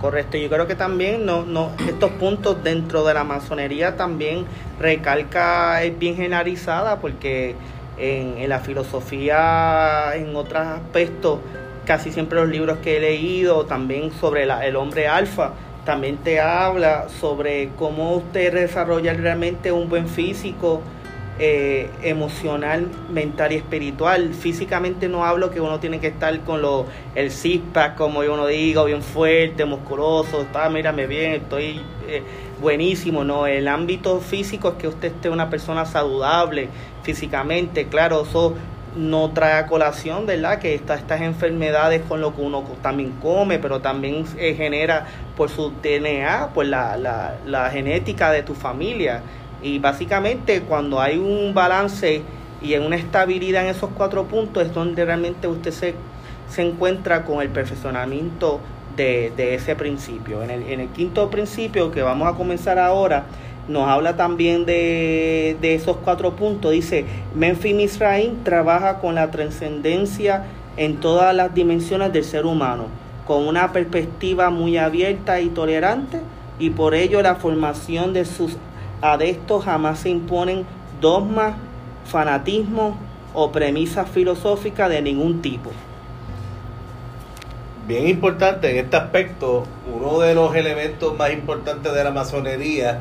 [0.00, 4.44] Correcto, yo creo que también no, no, estos puntos dentro de la masonería también
[4.80, 7.54] recalca, es bien generalizada porque
[7.96, 11.38] en, la filosofía, en otros aspectos,
[11.84, 15.52] casi siempre los libros que he leído, también sobre el hombre alfa,
[15.86, 20.82] también te habla sobre cómo usted desarrolla realmente un buen físico,
[21.38, 24.34] eh, emocional, mental y espiritual.
[24.34, 27.62] Físicamente no hablo que uno tiene que estar con lo, el six
[27.96, 32.22] como yo uno digo, bien fuerte, musculoso, está, mírame bien, estoy eh,
[32.60, 33.22] buenísimo.
[33.22, 36.68] No, el ámbito físico es que usted esté una persona saludable
[37.04, 38.54] físicamente, claro, eso
[38.96, 40.58] no trae a colación, ¿verdad?
[40.58, 45.06] Que estas enfermedades con lo que uno también come, pero también eh, genera
[45.36, 49.22] por su DNA, por la, la, la, genética de tu familia.
[49.62, 52.22] Y básicamente cuando hay un balance
[52.62, 55.94] y en una estabilidad en esos cuatro puntos es donde realmente usted se,
[56.48, 58.60] se encuentra con el perfeccionamiento
[58.96, 60.42] de, de ese principio.
[60.42, 63.26] En el, en el quinto principio que vamos a comenzar ahora,
[63.68, 66.72] nos habla también de, de, esos cuatro puntos.
[66.72, 70.44] Dice, Memphis Misraim trabaja con la trascendencia
[70.76, 72.86] en todas las dimensiones del ser humano,
[73.26, 76.20] con una perspectiva muy abierta y tolerante,
[76.58, 78.56] y por ello la formación de sus
[79.02, 80.64] adeptos jamás se imponen
[81.00, 81.54] dogmas,
[82.06, 82.96] fanatismo
[83.34, 85.70] o premisas filosóficas de ningún tipo.
[87.86, 93.00] Bien importante en este aspecto, uno de los elementos más importantes de la masonería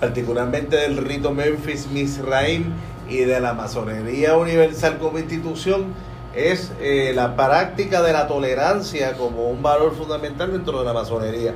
[0.00, 2.72] particularmente del rito Memphis Misraim
[3.08, 5.94] y de la masonería universal como institución,
[6.34, 11.54] es eh, la práctica de la tolerancia como un valor fundamental dentro de la masonería.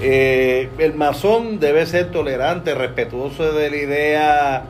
[0.00, 4.62] Eh, el masón debe ser tolerante, respetuoso de la idea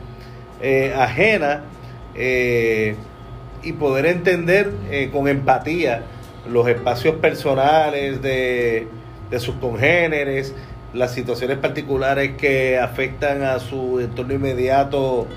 [0.61, 1.63] eh, ajena
[3.63, 4.69] y poder entender
[5.13, 6.03] con empatía
[6.49, 8.87] los espacios personales de,
[9.29, 10.53] de sus congéneres,
[10.93, 15.27] las situaciones particulares que afectan a su entorno inmediato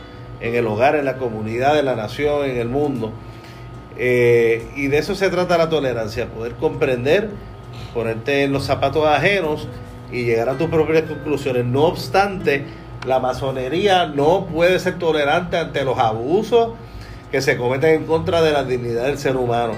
[0.41, 3.13] en el hogar, en la comunidad, en la nación, en el mundo.
[3.97, 7.31] Eh, y de eso se trata la tolerancia, poder comprender,
[7.93, 9.69] ponerte en los zapatos ajenos
[10.11, 11.65] y llegar a tus propias conclusiones.
[11.65, 12.65] No obstante,
[13.07, 16.73] la masonería no puede ser tolerante ante los abusos
[17.31, 19.75] que se cometen en contra de la dignidad del ser humano.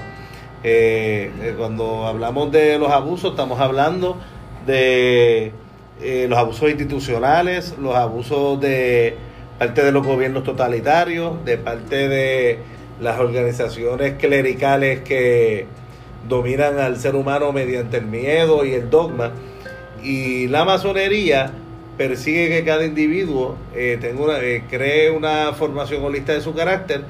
[0.63, 4.17] Eh, eh, cuando hablamos de los abusos, estamos hablando
[4.65, 5.53] de
[6.01, 9.15] eh, los abusos institucionales, los abusos de
[9.57, 12.59] parte de los gobiernos totalitarios, de parte de
[13.01, 15.65] las organizaciones clericales que
[16.27, 19.31] dominan al ser humano mediante el miedo y el dogma.
[20.03, 21.51] Y la masonería
[21.97, 27.03] persigue que cada individuo eh, tenga una, eh, cree una formación holista de su carácter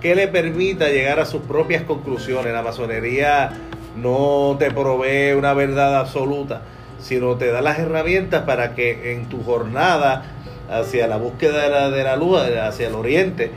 [0.00, 2.52] que le permita llegar a sus propias conclusiones.
[2.52, 3.52] La masonería
[3.96, 6.62] no te provee una verdad absoluta,
[7.04, 10.24] sino te da las herramientas para que en tu jornada
[10.70, 13.50] hacia la búsqueda de la, de la luz, hacia el oriente,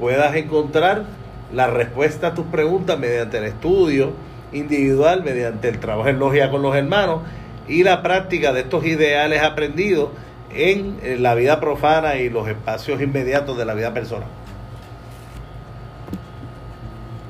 [0.00, 1.04] puedas encontrar
[1.52, 4.12] la respuesta a tus preguntas mediante el estudio
[4.52, 7.20] individual, mediante el trabajo en logia con los hermanos
[7.68, 10.08] y la práctica de estos ideales aprendidos
[10.54, 14.28] en la vida profana y los espacios inmediatos de la vida personal.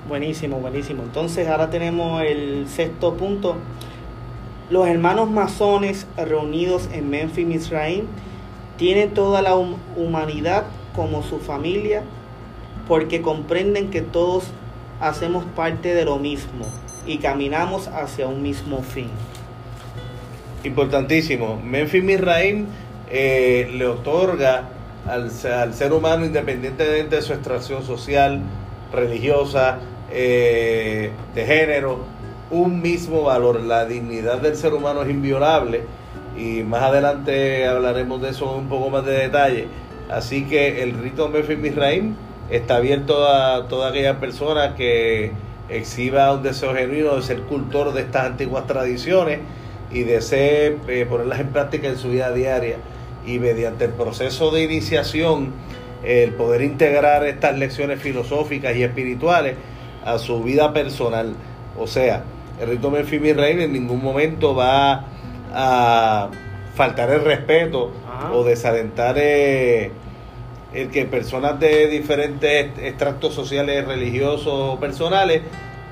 [0.09, 1.03] Buenísimo, buenísimo.
[1.03, 3.57] Entonces ahora tenemos el sexto punto,
[4.71, 8.07] los hermanos masones reunidos en Memphis, Misraim,
[8.77, 12.03] tienen toda la humanidad como su familia
[12.89, 14.45] porque comprenden que todos
[15.01, 16.67] hacemos parte de lo mismo
[17.07, 19.09] y caminamos hacia un mismo fin.
[20.65, 21.61] Importantísimo.
[21.62, 22.67] Memphis Misraim
[23.11, 24.71] eh, le otorga
[25.07, 28.41] al, ser humano, independientemente de su extracción social,
[28.93, 29.79] religiosa,
[30.11, 31.99] eh, de género,
[32.51, 33.61] un mismo valor.
[33.61, 35.83] La dignidad del ser humano es inviolable
[36.37, 39.69] y más adelante hablaremos de eso un poco más de detalle.
[40.11, 42.15] Así que el rito Memphis Misraim
[42.51, 45.33] está abierto a toda aquella persona que
[45.69, 49.41] exhiba un deseo genuino de ser cultor de estas antiguas tradiciones
[49.91, 52.77] y desee eh, ponerlas en práctica en su vida diaria
[53.27, 55.53] y mediante el proceso de iniciación
[56.03, 59.57] el poder integrar estas lecciones filosóficas y espirituales
[60.05, 61.35] a su vida personal.
[61.79, 62.25] O sea,
[62.61, 65.05] el rito Memphis Rey en ningún momento va
[65.53, 66.31] a
[66.75, 67.93] faltar el respeto
[68.33, 69.91] o desalentar eh,
[70.73, 75.43] el que personas de diferentes extractos sociales, religiosos o personales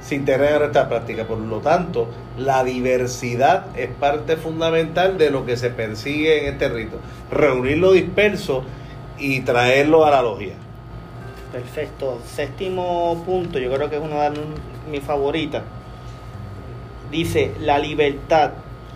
[0.00, 1.24] se integren a nuestra práctica.
[1.24, 6.68] Por lo tanto, la diversidad es parte fundamental de lo que se persigue en este
[6.68, 6.96] rito.
[7.30, 8.64] Reunir lo disperso
[9.18, 10.54] y traerlo a la logia.
[11.52, 12.18] Perfecto.
[12.26, 14.40] Séptimo punto, yo creo que es una de
[14.90, 15.62] mis favoritas.
[17.12, 18.52] Dice la libertad,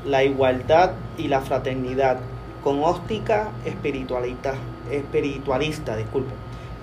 [0.07, 2.17] la igualdad y la fraternidad
[2.64, 4.55] con óptica espiritualista,
[4.91, 6.33] espiritualista, disculpe.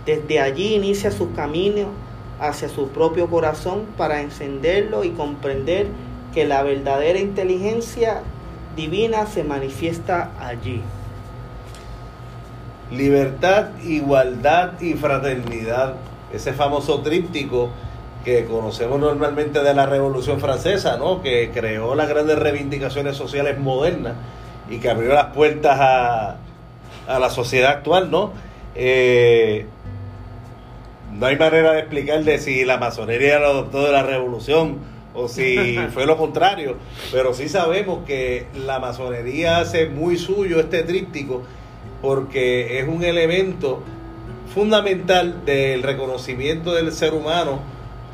[0.06, 1.88] Desde allí inicia su camino
[2.40, 5.88] hacia su propio corazón para encenderlo y comprender
[6.36, 8.22] que la verdadera inteligencia
[8.76, 10.82] divina se manifiesta allí.
[12.92, 15.96] Libertad, igualdad y fraternidad.
[16.32, 17.72] Ese famoso tríptico
[18.24, 21.22] que conocemos normalmente de la Revolución Francesa, ¿no?
[21.22, 24.14] que creó las grandes reivindicaciones sociales modernas
[24.70, 26.38] y que abrió las puertas a,
[27.08, 28.32] a la sociedad actual, ¿no?
[28.76, 29.66] Eh,
[31.12, 34.78] no hay manera de explicar de si la masonería lo adoptó de la revolución
[35.14, 36.78] o si fue lo contrario,
[37.12, 41.44] pero sí sabemos que la masonería hace muy suyo este tríptico
[42.02, 43.84] porque es un elemento
[44.54, 47.60] fundamental del reconocimiento del ser humano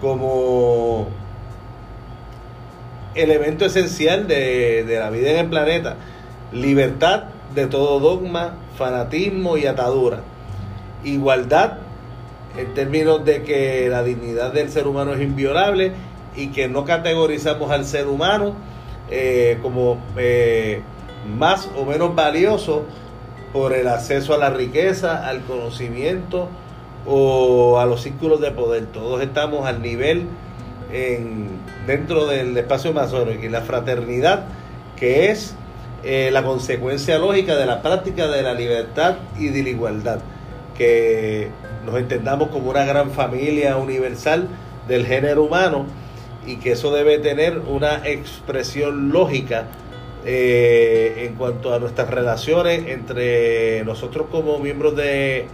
[0.01, 1.07] como
[3.15, 5.95] elemento esencial de, de la vida en el planeta.
[6.51, 10.21] Libertad de todo dogma, fanatismo y atadura.
[11.03, 11.79] Igualdad
[12.57, 15.93] en términos de que la dignidad del ser humano es inviolable
[16.35, 18.53] y que no categorizamos al ser humano
[19.09, 20.81] eh, como eh,
[21.37, 22.85] más o menos valioso
[23.53, 26.49] por el acceso a la riqueza, al conocimiento
[27.05, 28.87] o a los círculos de poder.
[28.87, 30.27] Todos estamos al nivel
[30.91, 31.49] en,
[31.87, 34.45] dentro del espacio masónico y la fraternidad
[34.95, 35.55] que es
[36.03, 40.19] eh, la consecuencia lógica de la práctica de la libertad y de la igualdad,
[40.77, 41.49] que
[41.85, 44.47] nos entendamos como una gran familia universal
[44.87, 45.85] del género humano
[46.45, 49.65] y que eso debe tener una expresión lógica
[50.25, 55.47] eh, en cuanto a nuestras relaciones entre nosotros como miembros de,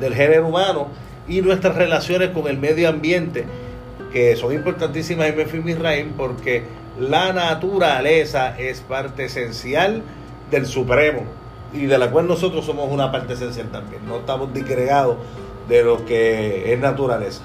[0.00, 0.88] del género humano
[1.26, 3.44] y nuestras relaciones con el medio ambiente,
[4.12, 6.64] que son importantísimas en Memphis Misraim porque
[6.98, 10.02] la naturaleza es parte esencial
[10.50, 11.22] del Supremo
[11.72, 14.06] y de la cual nosotros somos una parte esencial también.
[14.06, 15.16] No estamos disgregados
[15.68, 17.42] de lo que es naturaleza.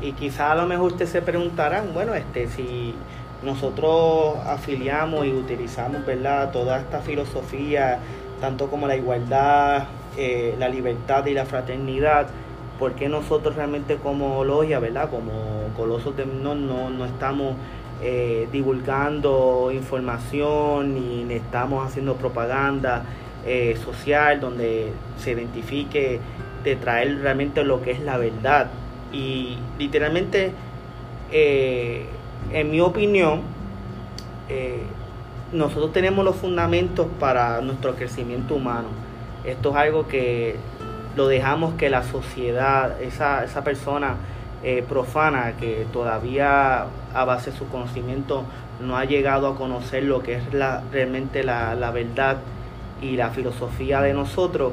[0.00, 2.94] Y quizá a lo mejor ustedes se preguntarán, bueno, este, si
[3.42, 6.52] nosotros afiliamos y utilizamos, ¿verdad?
[6.52, 7.98] Toda esta filosofía,
[8.40, 9.84] tanto como la igualdad,
[10.16, 12.28] eh, la libertad y la fraternidad,
[12.78, 15.10] ¿por qué nosotros realmente como logia, ¿verdad?
[15.10, 17.54] Como colosos de no, no, no estamos
[18.00, 23.02] eh, divulgando información ni estamos haciendo propaganda
[23.44, 26.20] eh, social donde se identifique
[26.62, 28.70] de traer realmente lo que es la verdad.
[29.12, 30.52] Y literalmente,
[31.32, 32.06] eh,
[32.52, 33.42] en mi opinión,
[35.52, 38.88] nosotros tenemos los fundamentos para nuestro crecimiento humano.
[39.48, 40.56] Esto es algo que
[41.16, 44.16] lo dejamos que la sociedad, esa, esa persona
[44.62, 48.44] eh, profana que todavía a base de su conocimiento
[48.80, 52.38] no ha llegado a conocer lo que es la, realmente la, la verdad
[53.00, 54.72] y la filosofía de nosotros,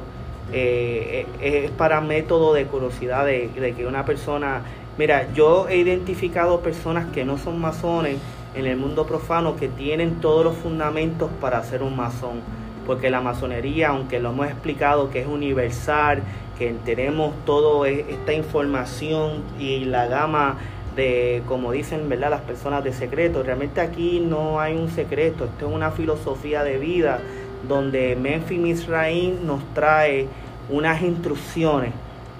[0.52, 4.62] eh, eh, es para método de curiosidad de, que una persona,
[4.98, 8.18] mira, yo he identificado personas que no son masones
[8.54, 12.40] en el mundo profano que tienen todos los fundamentos para ser un masón,
[12.86, 16.22] porque la masonería, aunque lo hemos explicado que es universal,
[16.58, 20.56] que tenemos toda e, esta información y la gama
[20.94, 22.30] de, como dicen, ¿verdad?
[22.30, 26.78] Las personas de secreto, realmente aquí no hay un secreto, esto es una filosofía de
[26.78, 27.20] vida
[27.68, 30.28] donde Memphis Misraim nos trae
[30.70, 31.92] unas instrucciones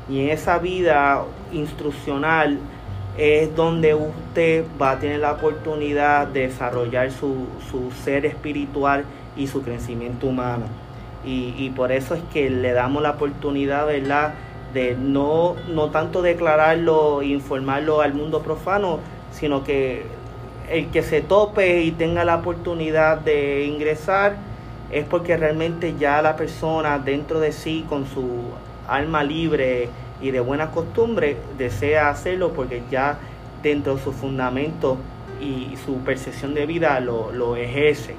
[0.09, 2.59] y en esa vida instruccional
[3.19, 9.05] es donde usted va a tener la oportunidad de desarrollar su, su ser espiritual
[9.37, 10.67] y su crecimiento humano.
[11.25, 14.35] Y, y, por eso es que le damos la oportunidad, ¿verdad?,
[14.73, 19.01] de no, no tanto declararlo e informarlo al mundo profano,
[19.33, 20.05] sino que
[20.71, 24.37] el que se tope y tenga la oportunidad de ingresar,
[24.91, 28.29] es porque realmente ya la persona dentro de sí, con su
[28.89, 29.89] alma libre
[30.21, 33.19] y de buena costumbre, desea hacerlo porque ya
[33.63, 34.97] dentro de su fundamento
[35.41, 38.15] y su percepción de vida lo, lo ejerce.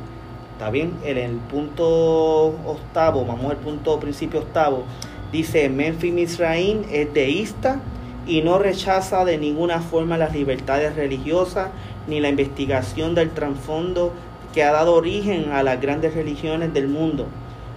[0.57, 0.93] ¿Está bien?
[1.03, 4.85] En el punto octavo, vamos al punto principio octavo,
[5.31, 7.79] dice Memphis Misraim es deísta
[8.25, 11.69] y no rechaza de ninguna forma las libertades religiosas
[12.07, 14.13] ni la investigación del trasfondo
[14.51, 17.27] que ha dado origen a las grandes religiones del mundo,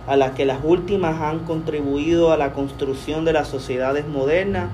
[0.06, 4.70] a las que las últimas han contribuido a la construcción de las sociedades modernas,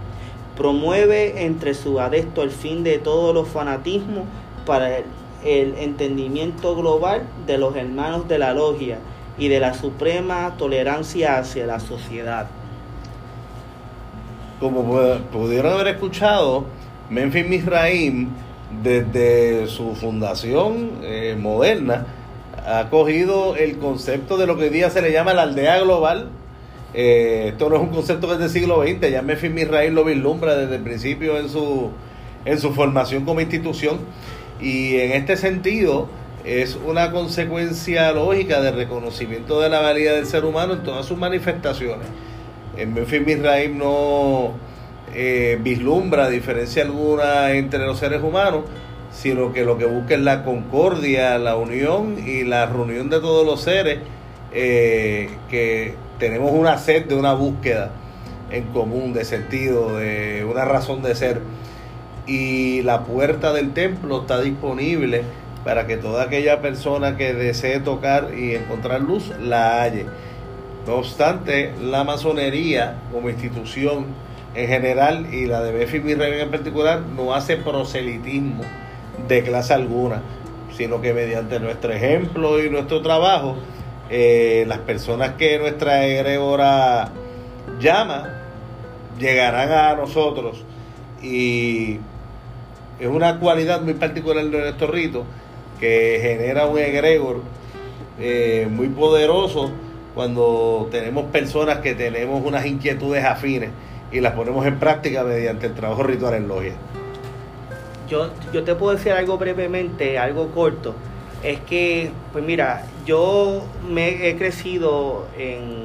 [0.56, 4.26] promueve entre su adepto el fin de todos los fanatismos
[4.64, 5.04] para el,
[5.46, 8.98] el entendimiento global de los hermanos de la logia
[9.38, 12.46] y de la suprema tolerancia hacia la sociedad.
[14.60, 16.64] Como pu- pudieron haber escuchado,
[17.10, 18.28] Memphis Misraim,
[18.82, 22.06] desde su fundación eh, moderna,
[22.66, 26.28] ha cogido el concepto de lo que hoy día se le llama la aldea global.
[26.94, 30.04] Eh, esto no es un concepto que es del siglo XX, ya Memphis Misraim lo
[30.04, 31.90] vislumbra desde el principio en su,
[32.46, 33.98] en su formación como institución.
[34.60, 36.08] Y en este sentido,
[36.46, 41.18] es una consecuencia lógica del reconocimiento de la valía del ser humano en todas sus
[41.18, 42.06] manifestaciones.
[42.76, 44.52] En Memphis Misraim no
[45.12, 48.64] eh, vislumbra diferencia alguna entre los seres humanos,
[49.10, 53.44] sino que lo que busca es la concordia, la unión y la reunión de todos
[53.44, 53.98] los seres
[54.52, 57.90] eh, que tenemos una sed de una búsqueda
[58.52, 61.40] en común, de sentido, de una razón de ser.
[62.26, 65.22] Y la puerta del templo está disponible
[65.64, 70.06] para que toda aquella persona que desee tocar y encontrar luz la halle.
[70.86, 74.06] No obstante, la masonería como institución
[74.54, 78.62] en general y la de Memphis Misraim en particular no hace proselitismo
[79.26, 80.22] de clase alguna,
[80.76, 83.56] sino que mediante nuestro ejemplo y nuestro trabajo,
[84.08, 87.10] eh, las personas que nuestra egregora
[87.80, 88.28] llama
[89.18, 90.64] llegarán a nosotros
[91.22, 91.98] y
[92.98, 95.24] es una cualidad muy particular de nuestro rito
[95.78, 97.42] que genera un egregor
[98.18, 99.70] eh, muy poderoso
[100.14, 103.70] cuando tenemos personas que tenemos unas inquietudes afines
[104.10, 106.72] y las ponemos en práctica mediante el trabajo ritual en logia.
[108.08, 110.94] Yo, yo te puedo decir algo brevemente, algo corto.
[111.42, 115.84] Es que, pues mira, yo me he crecido en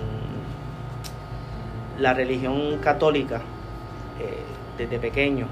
[1.99, 3.41] la religión católica
[4.20, 4.38] eh,
[4.78, 5.47] desde pequeño.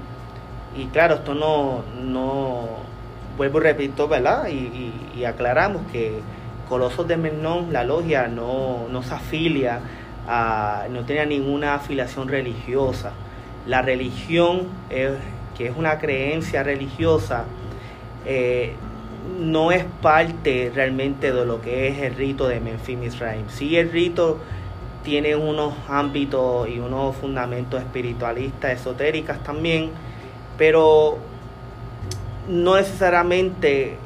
[0.76, 2.68] Y claro, esto no, no
[3.36, 4.48] vuelvo y repito, ¿verdad?
[4.48, 6.20] Y, aclaramos que
[6.68, 9.80] Colosos de Menón, la logia, no, no se afilia,
[10.26, 13.12] a, no tenía ninguna afiliación religiosa.
[13.66, 15.12] La religión, es-
[15.58, 17.44] que es una creencia religiosa,
[18.24, 18.74] eh,
[19.40, 23.48] no es parte realmente de lo que es el rito de Memphis Misraim.
[23.48, 24.38] Sí, el rito
[25.04, 29.90] tiene unos ámbitos y unos fundamentos espiritualistas, esotéricas también,
[30.60, 31.16] pero
[32.50, 33.96] no necesariamente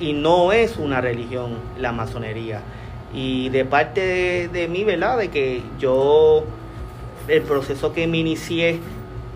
[0.00, 2.62] y no es una religión la masonería.
[3.12, 5.18] Y de parte de, de mí, ¿verdad?
[5.18, 6.44] De que yo,
[7.28, 8.80] el proceso que me inicié,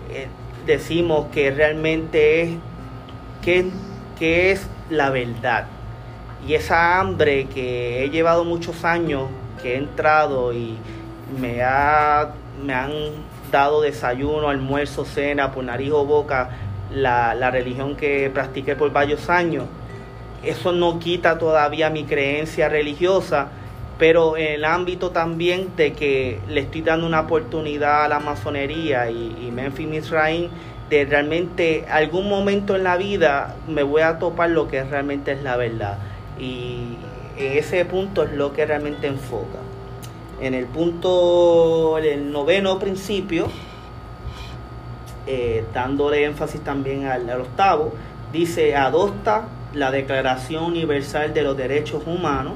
[0.09, 0.27] eh,
[0.65, 2.49] decimos que realmente es,
[3.43, 3.69] que,
[4.17, 5.67] que es la verdad.
[6.47, 9.29] Y esa hambre que he llevado muchos años,
[9.61, 10.75] que he entrado y
[11.39, 12.33] me, ha,
[12.65, 12.91] me han
[13.81, 16.49] desayuno, almuerzo, cena, por nariz o boca,
[16.93, 19.65] la, la religión que practiqué por varios años.
[20.43, 23.49] Eso no quita todavía mi creencia religiosa,
[23.99, 29.09] pero en el ámbito también de que le estoy dando una oportunidad a la masonería
[29.11, 30.49] y, y Memphis Misraim,
[30.89, 35.41] de realmente algún momento en la vida me voy a topar lo que realmente es
[35.41, 35.97] la verdad.
[36.39, 36.97] Y
[37.37, 39.59] en ese punto es lo que realmente enfoca.
[40.41, 43.47] En el punto, el noveno principio,
[45.27, 47.93] eh, dándole énfasis también al, al octavo,
[48.33, 52.53] dice, adopta la Declaración Universal de los Derechos Humanos,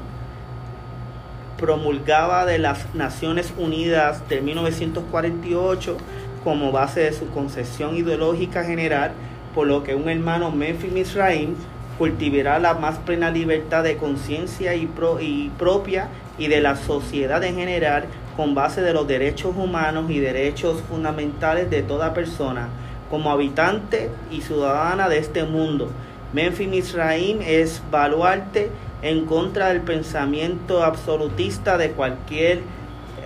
[1.58, 5.96] promulgada de las Naciones Unidas de 1948
[6.44, 9.12] como base de su concepción ideológica general,
[9.54, 11.54] por lo que un hermano Memphis Misraim
[11.98, 16.08] cultivará la más plena libertad de conciencia y, pro- y propia
[16.38, 18.04] y de la sociedad en general
[18.36, 22.68] con base de los derechos humanos y derechos fundamentales de toda persona
[23.10, 25.90] como habitante y ciudadana de este mundo.
[26.32, 28.70] Memphis Misraim es baluarte
[29.02, 32.62] en contra del pensamiento absolutista de cualquier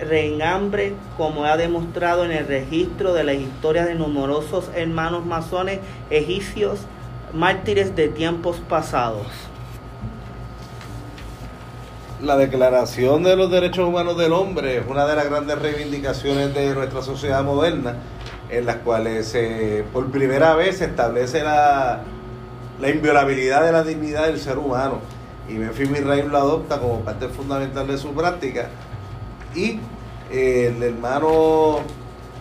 [0.07, 6.79] reengambre, como ha demostrado en el registro de las historias de numerosos hermanos masones egipcios,
[7.33, 9.27] mártires de tiempos pasados.
[12.21, 16.75] La Declaración de los Derechos Humanos del Hombre es una de las grandes reivindicaciones de
[16.75, 17.95] nuestra sociedad moderna,
[18.47, 22.01] en las cuales eh, por primera vez se establece la,
[22.79, 24.99] la inviolabilidad de la dignidad del ser humano.
[25.49, 28.69] y Memphis Misraim lo adopta como parte fundamental de su práctica
[29.55, 29.79] y
[30.31, 31.79] eh, el hermano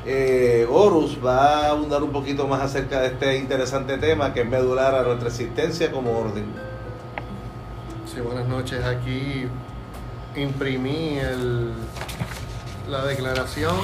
[0.05, 4.49] eh, Horus va a abundar un poquito más acerca de este interesante tema que es
[4.49, 6.45] medular a nuestra existencia como orden.
[8.13, 8.85] Sí, buenas noches.
[8.85, 9.47] Aquí
[10.37, 11.73] imprimí el,
[12.89, 13.77] la declaración.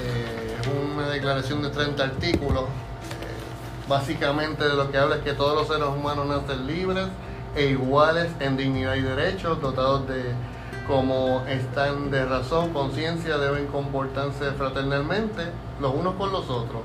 [0.00, 2.64] Eh, es una declaración de 30 artículos.
[2.64, 7.06] Eh, básicamente de lo que habla es que todos los seres humanos nacen libres
[7.54, 10.34] e iguales en dignidad y derechos, dotados de
[10.86, 15.44] como están de razón, conciencia, deben comportarse fraternalmente
[15.80, 16.82] los unos con los otros.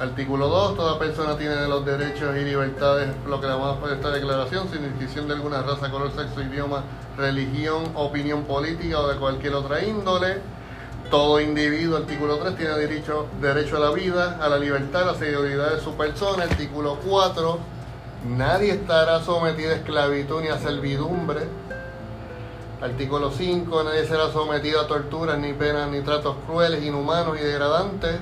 [0.00, 0.76] Artículo 2.
[0.76, 5.62] Toda persona tiene los derechos y libertades proclamados por esta declaración sin distinción de alguna
[5.62, 6.82] raza, color, sexo, idioma,
[7.16, 10.40] religión, opinión política o de cualquier otra índole.
[11.10, 15.14] Todo individuo, artículo 3, tiene derecho, derecho a la vida, a la libertad, a la
[15.14, 16.44] seguridad de su persona.
[16.44, 17.58] Artículo 4.
[18.28, 21.48] Nadie estará sometido a esclavitud ni a servidumbre
[22.82, 23.84] Artículo 5.
[23.84, 28.18] Nadie será sometido a torturas, ni penas, ni tratos crueles, inhumanos y degradantes.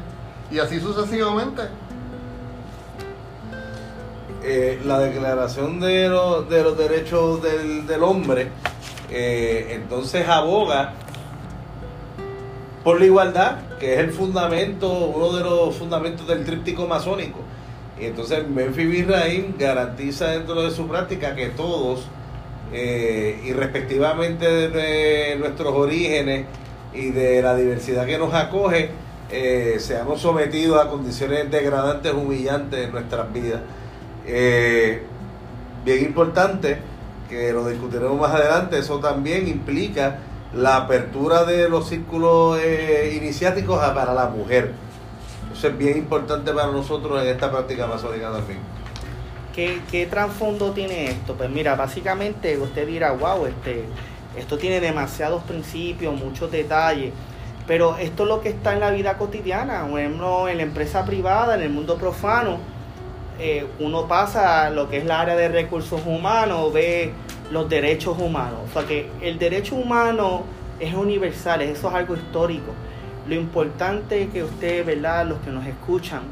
[0.50, 1.62] Y así sucesivamente.
[4.42, 8.48] Eh, la declaración de, los, de los derechos del, del hombre
[9.10, 10.92] eh, entonces aboga
[12.84, 17.40] por la igualdad, que es el fundamento, uno de los fundamentos del tríptico masónico.
[18.00, 22.06] Y entonces Memphis Birraim garantiza dentro de su práctica que todos
[22.72, 26.46] eh, y de nuestros orígenes
[26.94, 28.90] y de la diversidad que nos acoge,
[29.32, 33.60] eh, seamos sometidos a condiciones degradantes, humillantes en nuestras vidas.
[34.26, 35.02] Eh,
[35.84, 36.78] bien importante,
[37.28, 40.18] que lo discutiremos más adelante, eso también implica
[40.54, 42.58] la apertura de los círculos
[43.14, 44.72] iniciáticos para la mujer.
[45.52, 48.58] Eso es bien importante para nosotros en esta práctica masónica también.
[49.54, 51.34] ¿Qué, trasfondo tiene esto?
[51.34, 53.84] Pues mira, básicamente usted dirá, wow, este,
[54.36, 57.12] esto tiene demasiados principios, muchos detalles,
[57.70, 61.54] pero esto es lo que está en la vida cotidiana, ejemplo, en la empresa privada,
[61.54, 62.58] en el mundo profano,
[63.38, 67.12] eh, uno pasa a lo que es la área de recursos humanos, ve
[67.52, 70.42] los derechos humanos, o sea que el derecho humano
[70.80, 72.72] es universal, eso es algo histórico.
[73.28, 75.26] Lo importante que usted, ¿verdad?
[75.26, 76.22] Los que nos escuchan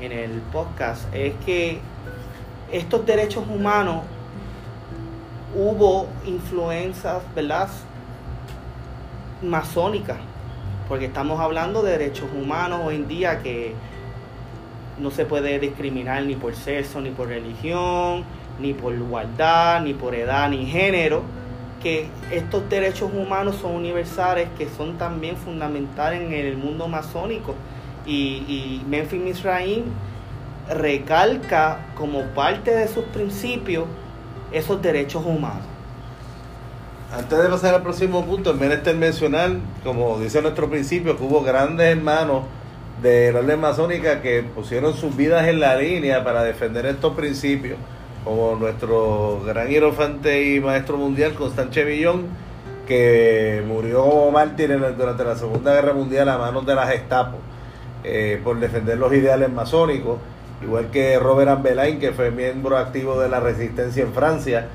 [0.00, 1.80] en el podcast, es que
[2.70, 4.02] estos derechos humanos
[5.56, 7.68] hubo influencias, ¿verdad?
[9.42, 10.18] Masónicas,
[10.88, 13.74] porque estamos hablando de derechos humanos hoy en día que
[14.98, 18.24] no se puede discriminar ni por sexo, ni por religión,
[18.60, 21.22] ni por igualdad, ni por edad, ni género,
[21.82, 27.54] que estos derechos humanos son universales, que son también fundamentales en el mundo masónico.
[28.06, 29.84] Y, y Memphis Misraim
[30.68, 33.86] recalca como parte de sus principios
[34.52, 35.73] esos derechos humanos.
[37.16, 39.52] Antes de pasar al próximo punto, es menester mencionar,
[39.84, 42.42] como dice nuestro principio, que hubo grandes hermanos
[43.02, 47.78] de la orden masónica que pusieron sus vidas en la línea para defender estos principios,
[48.24, 52.26] como nuestro gran hierofante y maestro mundial, Constance Villón,
[52.88, 57.38] que murió mártir durante la Segunda Guerra Mundial a manos de la Gestapo
[58.02, 60.18] eh, por defender los ideales masónicos
[60.62, 64.66] igual que Robert Ambelain, que fue miembro activo de la resistencia en Francia,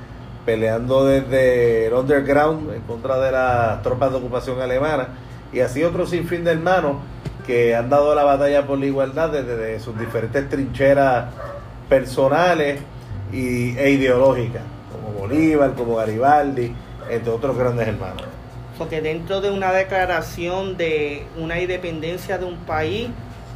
[0.45, 5.09] peleando desde el underground en contra de las tropas de ocupación alemana,
[5.51, 6.97] y así otros sinfín de hermanos
[7.45, 11.25] que han dado la batalla por la igualdad desde sus diferentes trincheras
[11.87, 12.79] personales
[13.33, 14.61] y, e ideológicas,
[14.91, 16.73] como Bolívar, como Garibaldi,
[17.09, 18.23] entre otros grandes hermanos.
[18.77, 23.09] Porque dentro de una declaración de una independencia de un país,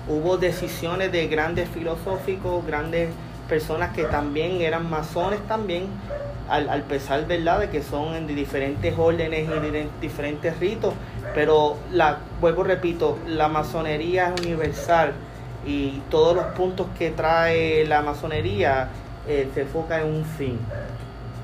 [0.07, 3.09] hubo decisiones de grandes filosóficos, grandes
[3.47, 5.83] personas que también eran masones también,
[6.53, 7.59] al, pesar ¿verdad?
[7.59, 10.93] de que son en diferentes órdenes y diferentes ritos,
[11.33, 15.13] pero la, vuelvo repito, la masonería es universal
[15.65, 18.89] y todos los puntos que trae la masonería
[19.27, 20.59] eh, se enfoca en un fin.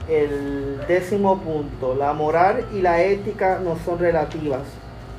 [0.08, 4.64] El décimo punto, la moral y la ética no son relativas,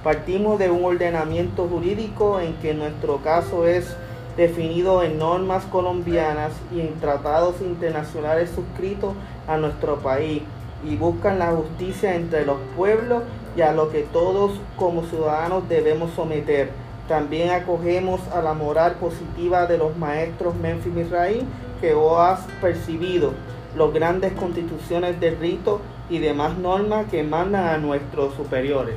[0.02, 3.94] Partimos de un ordenamiento jurídico en que nuestro caso es
[4.40, 9.12] definido en normas colombianas y en tratados internacionales suscritos
[9.46, 10.40] a nuestro país
[10.82, 13.22] y buscan la justicia entre los pueblos
[13.54, 16.70] y a lo que todos como ciudadanos debemos someter.
[17.06, 21.46] También acogemos a la moral positiva de los maestros Memphis Misraín
[21.82, 23.34] que vos has percibido,
[23.76, 28.96] las grandes constituciones del rito y demás normas que mandan a nuestros superiores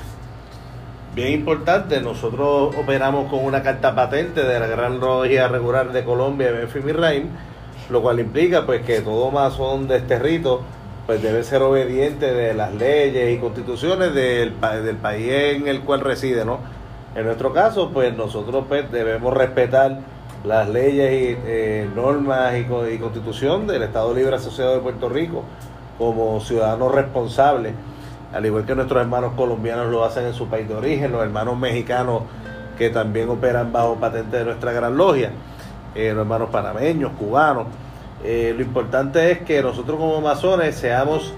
[1.15, 6.51] bien importante, nosotros operamos con una carta patente de la Gran Logia Regular de Colombia,
[6.51, 7.29] Memphis Misraim,
[7.89, 10.61] lo cual implica pues que todo masón de este rito
[11.05, 14.53] pues debe ser obediente de las leyes y constituciones del,
[14.83, 16.59] del país en el cual reside, ¿no?
[17.15, 19.99] En nuestro caso, pues nosotros pues, debemos respetar
[20.43, 25.43] las leyes y eh, normas y, y, constitución del Estado Libre Asociado de Puerto Rico
[25.97, 27.73] como ciudadanos responsables,
[28.33, 31.57] al igual que nuestros hermanos colombianos lo hacen en su país de origen, los hermanos
[31.57, 32.23] mexicanos
[32.77, 35.31] que también operan bajo patente de nuestra gran logia,
[35.93, 37.67] eh, los hermanos panameños, cubanos.
[38.23, 41.31] Eh, lo importante es que nosotros como masones seamos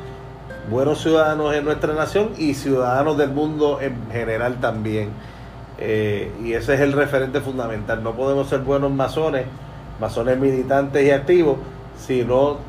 [0.69, 5.09] buenos ciudadanos en nuestra nación y ciudadanos del mundo en general también.
[5.77, 8.01] Eh, y ese es el referente fundamental.
[8.01, 9.45] No podemos ser buenos masones,
[9.99, 11.57] masones militantes y activos,
[11.97, 12.59] si no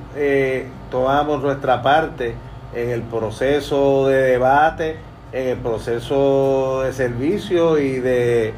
[0.91, 2.35] tomamos nuestra parte
[2.77, 4.99] en el proceso de debate,
[5.33, 8.53] en el proceso de servicio y de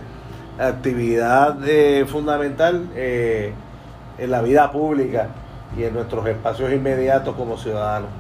[0.59, 5.29] actividad eh, fundamental en la vida pública
[5.77, 8.11] y en nuestros espacios inmediatos como ciudadanos.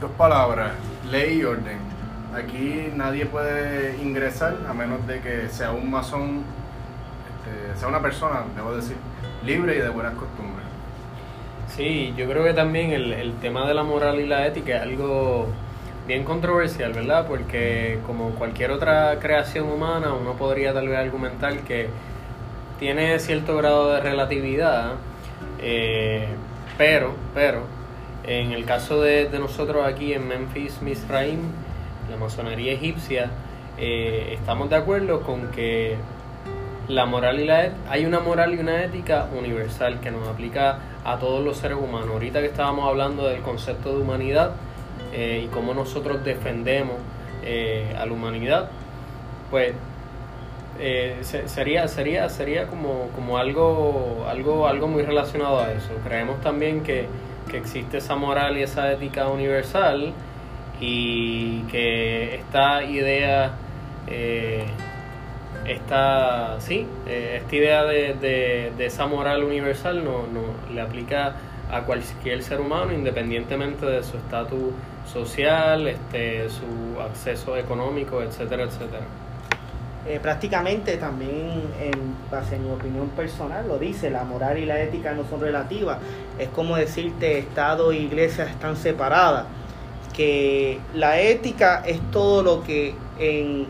[0.00, 0.72] Dos palabras,
[1.08, 1.78] ley y orden.
[2.34, 6.42] Aquí nadie puede ingresar a menos de que sea un masón,
[7.28, 8.96] este, sea una persona, debo decir,
[9.44, 10.59] libre y de buenas costumbres.
[11.76, 14.82] Sí, yo creo que también el, el tema de la moral y la ética es
[14.82, 15.46] algo
[16.06, 17.26] bien controversial, ¿verdad?
[17.28, 21.88] Porque como cualquier otra creación humana, uno podría tal vez argumentar que
[22.80, 24.94] tiene cierto grado de relatividad,
[25.60, 26.26] eh,
[26.76, 27.62] pero, pero,
[28.24, 31.40] en el caso de, de nosotros aquí en Memphis, Misraim,
[32.10, 33.30] la masonería egipcia,
[33.78, 35.96] eh, estamos de acuerdo con que
[36.90, 41.18] la moral y la hay una moral y una ética universal que nos aplica a
[41.18, 42.10] todos los seres humanos.
[42.12, 44.52] Ahorita que estábamos hablando del concepto de humanidad
[45.12, 46.96] eh, y cómo nosotros defendemos
[47.42, 48.70] eh, a la humanidad,
[49.50, 49.74] pues
[51.46, 55.90] sería sería sería como, como algo algo algo muy relacionado a eso.
[56.04, 57.06] Creemos también que,
[57.50, 60.14] que existe esa moral y esa ética universal
[60.80, 63.52] y que esta idea,
[64.06, 64.64] eh,
[65.70, 68.14] esta, sí, eh, esta idea de,
[68.76, 71.34] de, esa moral universal no, no, le aplica
[71.70, 74.72] a cualquier ser humano independientemente de su estatus
[75.10, 79.04] social, este, su acceso económico, etcétera, etcétera.
[80.08, 84.80] Eh, prácticamente también en base a mi opinión personal lo dice, la moral y la
[84.80, 85.98] ética no son relativas.
[86.38, 89.44] Es como decirte Estado e Iglesia están separadas
[90.16, 93.66] que la ética es todo lo que en,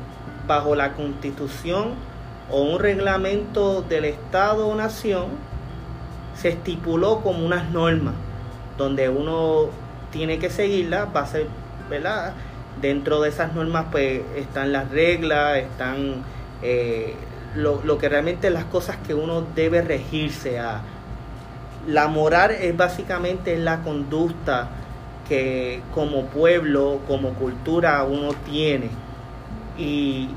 [0.51, 1.90] bajo la constitución
[2.51, 5.26] o un reglamento del Estado o nación
[6.34, 8.14] se estipuló como unas normas
[8.76, 9.68] donde uno
[10.11, 11.46] tiene que seguirlas, va a ser,
[11.88, 12.32] ¿verdad?
[12.82, 16.24] Dentro de esas normas pues están las reglas, están
[16.62, 17.14] eh,
[17.55, 20.80] lo, lo que realmente las cosas que uno debe regirse a.
[21.86, 24.68] La moral es básicamente la conducta
[25.28, 28.90] que como pueblo, como cultura uno tiene.
[29.78, 30.28] Y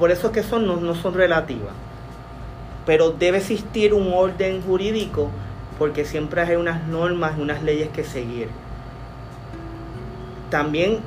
[0.00, 1.74] por eso que son, no, son relativas.
[2.86, 5.28] Pero debe existir un orden jurídico
[5.78, 8.48] porque siempre hay unas normas, unas leyes que seguir.
[10.48, 11.00] También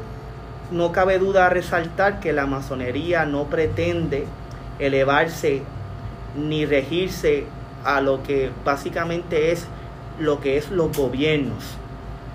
[0.71, 4.25] no cabe duda resaltar que la masonería no pretende
[4.77, 5.63] elevarse
[6.37, 7.45] ni regirse
[7.83, 9.65] a lo que básicamente es
[10.19, 11.63] lo que es los gobiernos.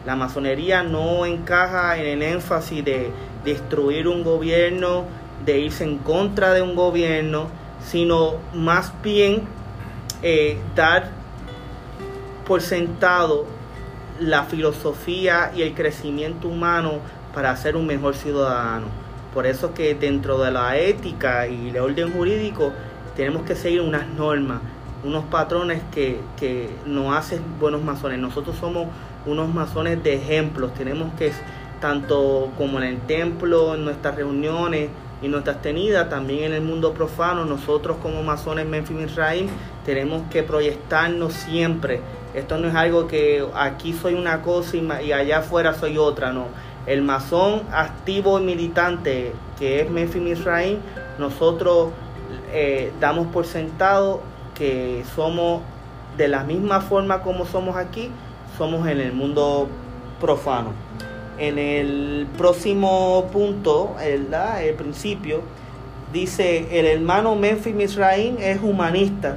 [0.05, 3.11] La masonería no encaja en el énfasis de
[3.45, 5.05] destruir un gobierno,
[5.45, 7.49] de irse en contra de un gobierno,
[7.85, 9.43] sino más bien
[10.23, 11.11] eh, dar
[12.47, 13.47] por sentado
[14.21, 16.99] la filosofía y el crecimiento humano
[17.33, 18.87] para ser un mejor ciudadano.
[19.33, 22.73] Por eso que dentro de la ética y el orden jurídico
[23.15, 24.61] tenemos que seguir unas normas,
[25.05, 28.19] unos patrones que, que nos hacen buenos masones.
[28.19, 28.89] Nosotros somos
[29.27, 30.75] unos masones de ejemplos.
[30.75, 31.33] Tenemos que,
[31.81, 34.89] tanto como en el templo, en nuestras reuniones
[35.21, 39.49] y nuestras tenidas, también en el mundo profano, nosotros como masones Memphis Israel
[39.85, 42.01] tenemos que proyectarnos siempre.
[42.35, 46.47] Esto no es algo que aquí soy una cosa y, allá afuera soy otra, no.
[46.87, 50.79] El masón activo y militante que es Memphis Israel,
[51.19, 51.91] nosotros
[52.53, 54.21] eh, damos por sentado
[54.55, 55.63] que somos
[56.17, 58.11] de la misma forma como somos aquí,
[58.57, 59.69] somos en el mundo
[60.21, 60.88] profano.
[61.39, 64.27] En el próximo punto, el,
[64.75, 65.43] principio,
[66.13, 69.37] dice, el hermano Memphis Misraim es humanista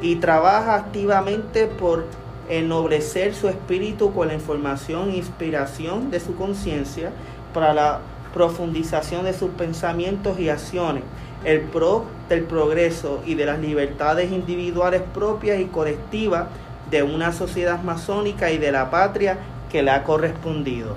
[0.00, 2.06] y trabaja activamente por
[2.48, 7.10] ennoblecer su espíritu con la información e inspiración de su conciencia
[7.52, 8.00] para la
[8.32, 11.04] profundización de sus pensamientos y acciones,
[11.44, 16.46] el pro del progreso y de las libertades individuales propias y colectivas
[16.90, 19.36] de una sociedad masónica y de la patria
[19.70, 20.96] que le ha correspondido.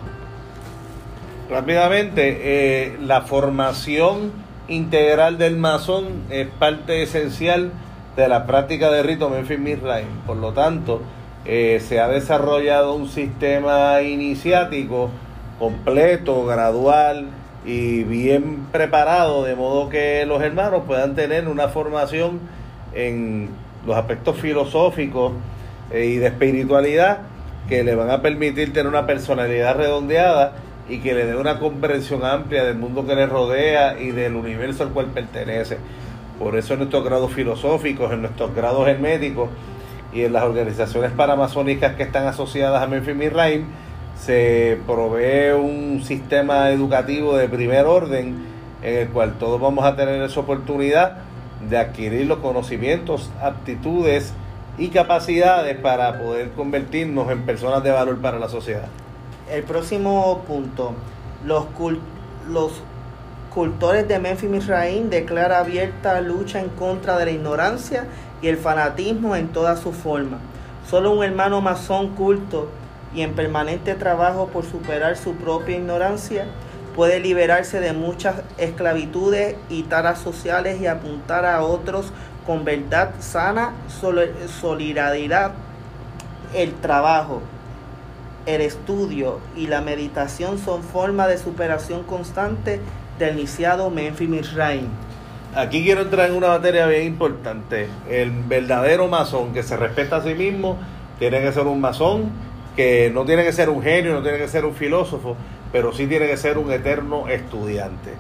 [1.50, 4.32] Rápidamente, eh, la formación
[4.68, 7.72] integral del masón es parte esencial
[8.16, 10.08] de la práctica de rito Memphis Misraim.
[10.26, 11.02] Por lo tanto,
[11.46, 15.12] eh, se ha desarrollado un sistema iniciático
[15.60, 17.28] completo, gradual
[17.64, 22.40] y bien preparado, de modo que los hermanos puedan tener una formación
[22.94, 23.50] en
[23.86, 25.34] los aspectos filosóficos
[25.92, 27.20] eh, y de espiritualidad
[27.70, 30.54] que le van a permitir tener una personalidad redondeada
[30.88, 34.84] y que le dé una comprensión amplia del mundo que le rodea y del universo
[34.84, 35.78] al cual pertenece.
[36.38, 39.50] Por eso en nuestros grados filosóficos, en nuestros grados herméticos
[40.14, 43.66] y en las organizaciones paramazónicas que están asociadas a Memphis Misraim,
[44.20, 48.46] se provee un sistema educativo de primer orden
[48.82, 51.18] en el cual todos vamos a tener esa oportunidad
[51.70, 54.34] de adquirir los conocimientos, aptitudes
[54.78, 58.88] y capacidades para poder convertirnos en personas de valor para la sociedad.
[59.52, 60.94] El próximo punto,
[61.46, 61.66] los,
[63.54, 68.08] cultores de Memphis Misraim declara abierta lucha en contra de la ignorancia
[68.42, 70.40] y el fanatismo en toda su forma.
[70.90, 72.70] Solo un hermano masón culto
[73.14, 76.48] y en permanente trabajo por superar su propia ignorancia
[76.96, 82.12] puede liberarse de muchas esclavitudes y taras sociales y apuntar a otros
[82.48, 83.74] con verdad sana,
[84.60, 85.52] solidaridad,
[86.54, 87.42] el trabajo,
[88.46, 92.80] el estudio y la meditación son formas de superación constante
[93.18, 94.88] del iniciado Memphis Misraim.
[95.56, 97.88] Aquí quiero entrar en una materia bien importante.
[98.10, 100.78] El verdadero masón que se respeta a sí mismo
[101.18, 102.30] tiene que ser un masón
[102.76, 105.38] que no tiene que ser un genio, no tiene que ser un filósofo,
[105.72, 108.12] pero sí tiene que ser un eterno estudiante.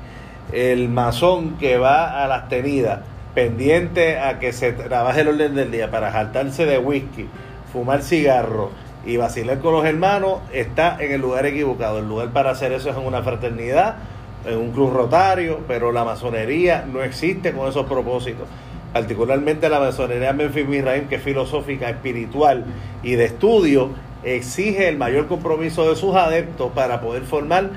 [0.54, 3.02] El masón que va a las tenidas
[3.34, 7.28] pendiente a que se trabaje el orden del día para jaltarse de whisky,
[7.74, 8.72] fumar cigarro
[9.06, 12.00] y vacilar con los hermanos, está en el lugar equivocado.
[12.00, 13.98] El lugar para hacer eso es en una fraternidad,
[14.46, 18.48] en un club rotario, pero la masonería no existe con esos propósitos.
[18.94, 22.66] Particularmente la masonería Memphis Misraim, que es filosófica, espiritual
[23.04, 23.90] y de estudio,
[24.24, 27.70] exige el mayor compromiso de sus adeptos para poder formar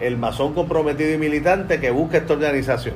[0.00, 2.94] el masón comprometido y militante que busca esta organización.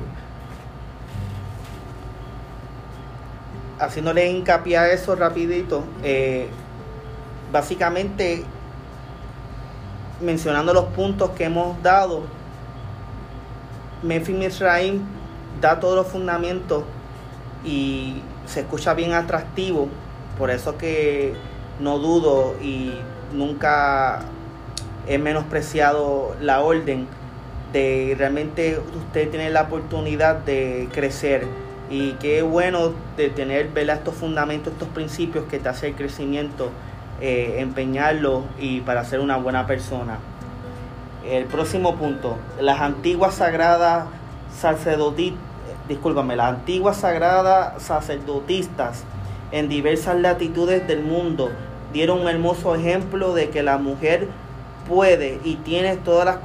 [3.81, 6.47] haciéndole hincapié a eso rapidito, eh,
[7.51, 8.43] básicamente
[10.21, 12.23] mencionando los puntos que hemos dado,
[14.03, 15.01] Memphis Misraim
[15.59, 16.83] da todos los fundamentos
[17.63, 19.87] y se escucha bien atractivo,
[20.37, 21.33] por eso que
[21.79, 22.93] no dudo y
[23.33, 24.21] nunca
[25.07, 27.07] he menospreciado la orden
[27.73, 31.47] de realmente usted tiene la oportunidad de crecer.
[31.89, 36.69] Y qué bueno de tener estos fundamentos, estos principios que te hace el crecimiento,
[37.21, 40.17] eh, empeñarlo y para ser una buena persona.
[41.25, 44.07] El próximo punto, las antiguas sagradas
[44.51, 45.39] sacerdotistas,
[45.87, 49.03] las antiguas sagradas sacerdotistas
[49.51, 51.51] en diversas latitudes del mundo
[51.93, 54.27] dieron un hermoso ejemplo de que la mujer
[54.87, 56.37] puede y tiene todas las,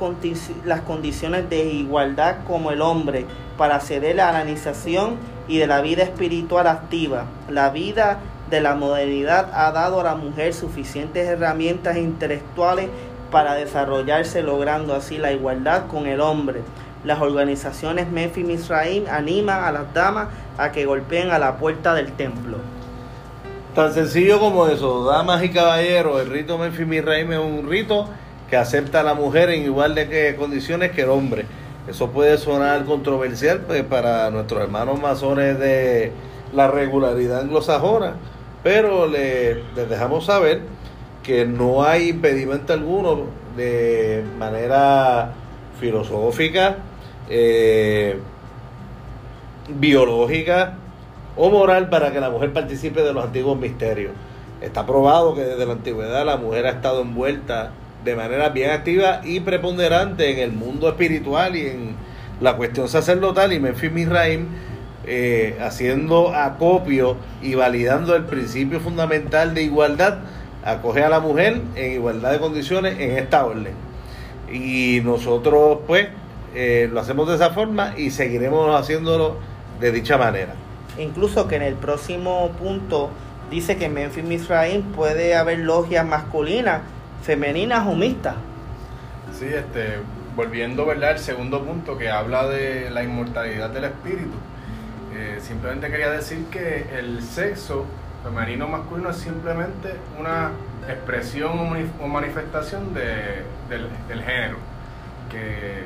[0.64, 3.24] las condiciones de igualdad como el hombre
[3.56, 5.16] para acceder a la iniciación
[5.48, 7.24] y de la vida espiritual activa.
[7.48, 8.18] La vida
[8.50, 12.88] de la modernidad ha dado a la mujer suficientes herramientas intelectuales
[13.30, 16.62] para desarrollarse logrando así la igualdad con el hombre.
[17.04, 20.28] Las organizaciones Memphis Misraim animan a las damas
[20.58, 22.58] a que golpeen a la puerta del templo.
[23.74, 28.08] Tan sencillo como eso, damas y caballeros, el rito Memphis Misraim es un rito
[28.48, 31.46] que acepta a la mujer en igual de condiciones que el hombre.
[31.88, 36.12] Eso puede sonar controversial pues, para nuestros hermanos masones de
[36.52, 38.14] la regularidad anglosajona,
[38.66, 39.58] pero les
[39.88, 40.62] dejamos saber
[41.22, 45.34] que no hay impedimento alguno de manera
[45.78, 46.78] filosófica,
[47.30, 48.18] eh,
[49.68, 50.78] biológica
[51.36, 54.10] o moral para que la mujer participe de los antiguos misterios.
[54.60, 57.70] Está probado que desde la antigüedad la mujer ha estado envuelta
[58.04, 61.94] de manera bien activa y preponderante en el mundo espiritual y en
[62.40, 64.48] la cuestión sacerdotal y Memphis Misraim
[65.06, 70.18] eh, haciendo acopio y validando el principio fundamental de igualdad,
[70.64, 73.74] acoge a la mujer en igualdad de condiciones en esta orden.
[74.52, 76.08] Y nosotros pues
[76.54, 79.36] eh, lo hacemos de esa forma y seguiremos haciéndolo
[79.80, 80.54] de dicha manera.
[80.98, 83.10] Incluso que en el próximo punto
[83.50, 86.82] dice que en Memphis Misraim puede haber logias masculinas
[87.22, 88.34] femeninas o mixtas.
[89.38, 89.98] Sí, este,
[90.34, 91.10] volviendo ¿verdad?
[91.10, 94.36] al segundo punto que habla de la inmortalidad del espíritu,
[95.16, 97.86] eh, simplemente quería decir que el sexo
[98.22, 100.50] femenino masculino es simplemente una
[100.88, 103.88] expresión o mani- o manifestación de- del,
[104.22, 104.58] género.
[105.30, 105.84] Que,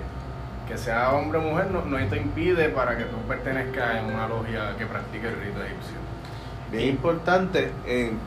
[0.69, 4.29] que sea hombre o mujer no, no te impide para que tú pertenezcas en una
[4.29, 5.97] logia que practique el rito egipcio.
[6.71, 8.19] Bien importante, en,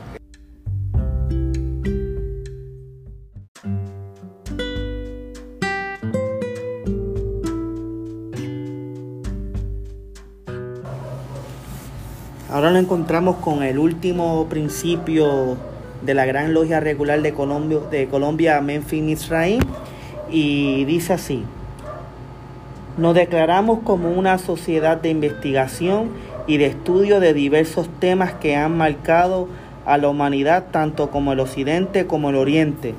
[12.54, 15.56] Ahora nos encontramos con el último principio
[16.02, 19.60] de la Gran Logia Regular de Colombia, de Colombia Memphis Misraim
[20.30, 21.42] y dice así.
[22.96, 26.10] Nos declaramos como una sociedad de investigación
[26.46, 29.48] y de estudio de diversos temas que han marcado
[29.84, 32.94] a la humanidad tanto como el occidente como el oriente,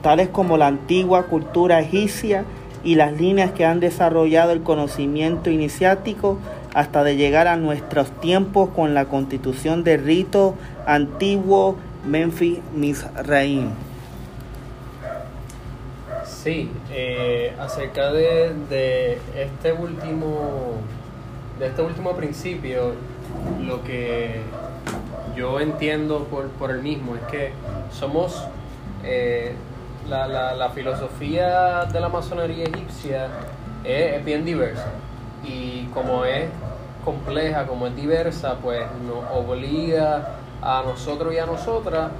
[0.00, 2.44] tales como la antigua cultura egipcia
[2.84, 6.38] y las líneas que han desarrollado el conocimiento iniciático
[6.74, 10.54] hasta de llegar a nuestros tiempos con la constitución del rito
[10.86, 13.70] antiguo Memphis Misraim.
[16.24, 20.80] Sí, eh, acerca de, de este último
[21.58, 22.94] de este último principio,
[23.64, 24.40] lo que
[25.36, 27.52] yo entiendo por, por el mismo es que
[27.92, 28.44] somos
[29.04, 29.54] eh,
[30.08, 33.28] la, la, la filosofía de la masonería egipcia
[33.84, 34.86] es, es bien diversa
[35.44, 36.48] y como es
[37.04, 40.28] compleja, como es diversa, pues nos obliga
[40.62, 42.10] a nosotros y a nosotras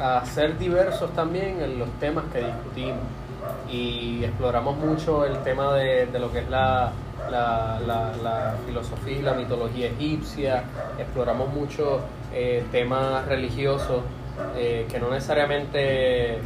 [0.00, 3.00] a ser diversos también en los temas que discutimos
[3.70, 6.92] y exploramos mucho el tema de, de lo que es la,
[7.30, 10.64] la, la, la filosofía y la mitología egipcia,
[10.98, 12.00] exploramos mucho
[12.34, 14.02] eh, temas religiosos
[14.56, 16.38] eh, que no necesariamente,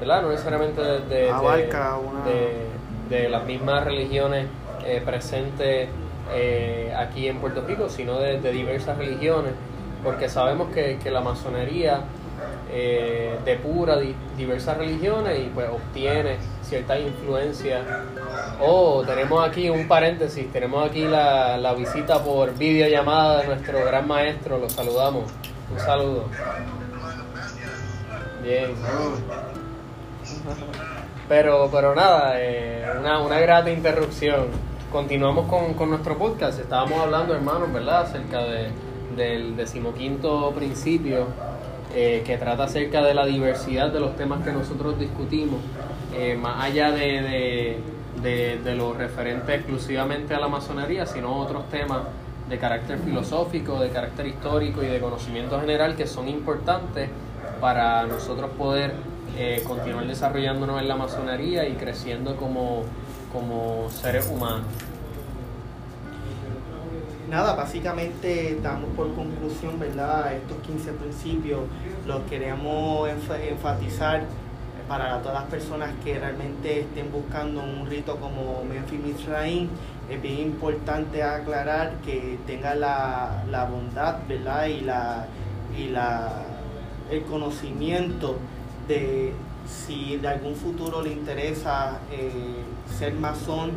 [0.00, 0.22] ¿verdad?
[0.22, 2.66] No necesariamente de, de- de- Abarca una- de-
[3.08, 4.46] de las mismas religiones
[4.86, 5.88] eh, presentes
[6.32, 9.52] eh, aquí en Puerto Rico, sino de, diversas religiones,
[10.02, 12.00] porque sabemos que, que la masonería
[12.70, 17.82] eh, depura di- diversas religiones y pues obtiene ciertas influencias.
[18.60, 24.06] Oh, tenemos aquí un paréntesis, tenemos aquí la, la visita por videollamada de nuestro gran
[24.06, 25.24] maestro, lo saludamos.
[25.72, 26.24] Un saludo.
[28.42, 28.70] Bien.
[31.28, 34.46] Pero, pero nada, eh, una, una grata interrupción.
[34.96, 36.58] Continuamos con, con nuestro podcast.
[36.58, 38.04] Estábamos hablando, hermanos, ¿verdad?
[38.04, 38.70] Acerca de,
[39.14, 41.26] del decimoquinto principio
[41.94, 45.60] eh, que trata acerca de la diversidad de los temas que nosotros discutimos,
[46.14, 47.80] eh, más allá de, de,
[48.22, 52.00] de, de lo referente exclusivamente a la masonería, sino otros temas
[52.48, 57.10] de carácter filosófico, de carácter histórico y de conocimiento general que son importantes
[57.60, 58.94] para nosotros poder
[59.38, 62.84] eh, continuar desarrollándonos en la masonería y creciendo como,
[63.30, 64.64] como seres humanos.
[67.28, 70.32] Nada, básicamente damos por conclusión, ¿verdad?
[70.34, 71.60] Estos 15 principios
[72.06, 74.22] los queremos enfa- enfatizar
[74.86, 79.68] para todas las personas que realmente estén buscando un rito como Memphis Misraim.
[80.08, 84.66] Es bien importante aclarar que tenga la, la bondad, ¿verdad?
[84.66, 85.26] Y la
[85.76, 86.30] y la
[87.10, 88.36] el conocimiento
[88.86, 89.32] de
[89.68, 92.30] si de algún futuro le interesa eh,
[92.96, 93.72] ser masón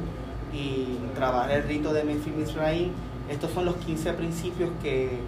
[0.54, 2.92] y trabajar el rito de Memphis Misraim,
[3.30, 5.20] estos son los 15 principios que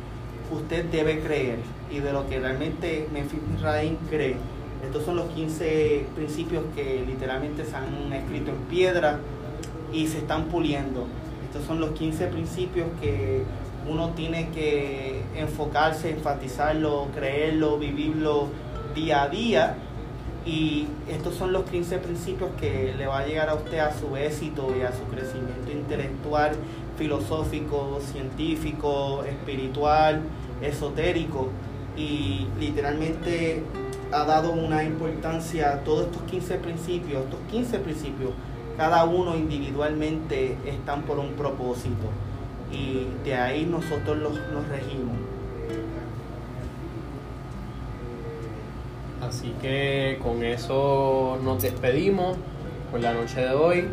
[0.52, 4.36] usted debe creer y de lo que realmente Memphis Misraim cree.
[4.84, 9.20] Estos son los 15 principios que literalmente se han escrito en piedra
[9.94, 11.06] y se están puliendo.
[11.46, 13.44] Estos son los 15 principios que
[13.88, 18.48] uno tiene que enfocarse, enfatizarlo, creerlo, vivirlo
[18.96, 19.76] día a día.
[20.46, 24.16] Y estos son los 15 principios que le va a llegar a usted a su
[24.16, 26.54] éxito y a su crecimiento intelectual,
[27.02, 30.22] filosófico, científico, espiritual,
[30.62, 31.50] esotérico.
[31.98, 33.64] Y literalmente
[34.12, 38.32] ha dado una importancia a todos estos 15 principios, estos 15 principios,
[38.78, 42.08] cada uno individualmente están por un propósito
[42.72, 45.16] y de ahí nosotros los, nos regimos.
[49.22, 52.38] Así que con eso nos despedimos
[52.92, 53.88] por la noche de hoy.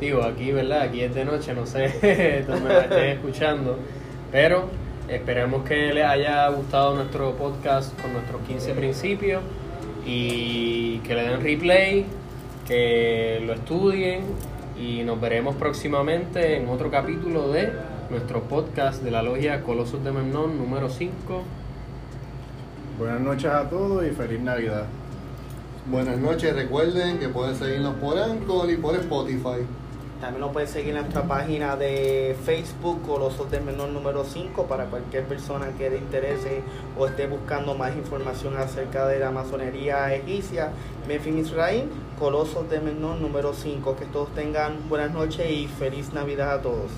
[0.00, 0.80] Digo, aquí, ¿verdad?
[0.80, 3.76] Aquí es de noche, no sé dónde me estén escuchando.
[4.32, 4.70] Pero
[5.08, 9.42] esperemos que les haya gustado nuestro podcast con nuestros 15 principios
[10.06, 12.06] y que le den replay,
[12.66, 14.22] que lo estudien
[14.80, 17.70] y nos veremos próximamente en otro capítulo de
[18.08, 21.42] nuestro podcast de la logia Colosos de Memnón número 5.
[22.98, 24.86] Buenas noches a todos y feliz Navidad.
[25.90, 29.66] Buenas noches, recuerden que pueden seguirnos por Anchor y por Spotify.
[30.20, 34.84] También nos puede seguir en nuestra página de Facebook, Colosos del Menor número 5, para
[34.84, 36.62] cualquier persona que le interese
[36.98, 40.72] o esté buscando más información acerca de la masonería egipcia.
[41.08, 43.96] Memphis Israel, Colosos del Menor número 5.
[43.96, 46.90] Que todos tengan buenas noches y feliz Navidad a todos.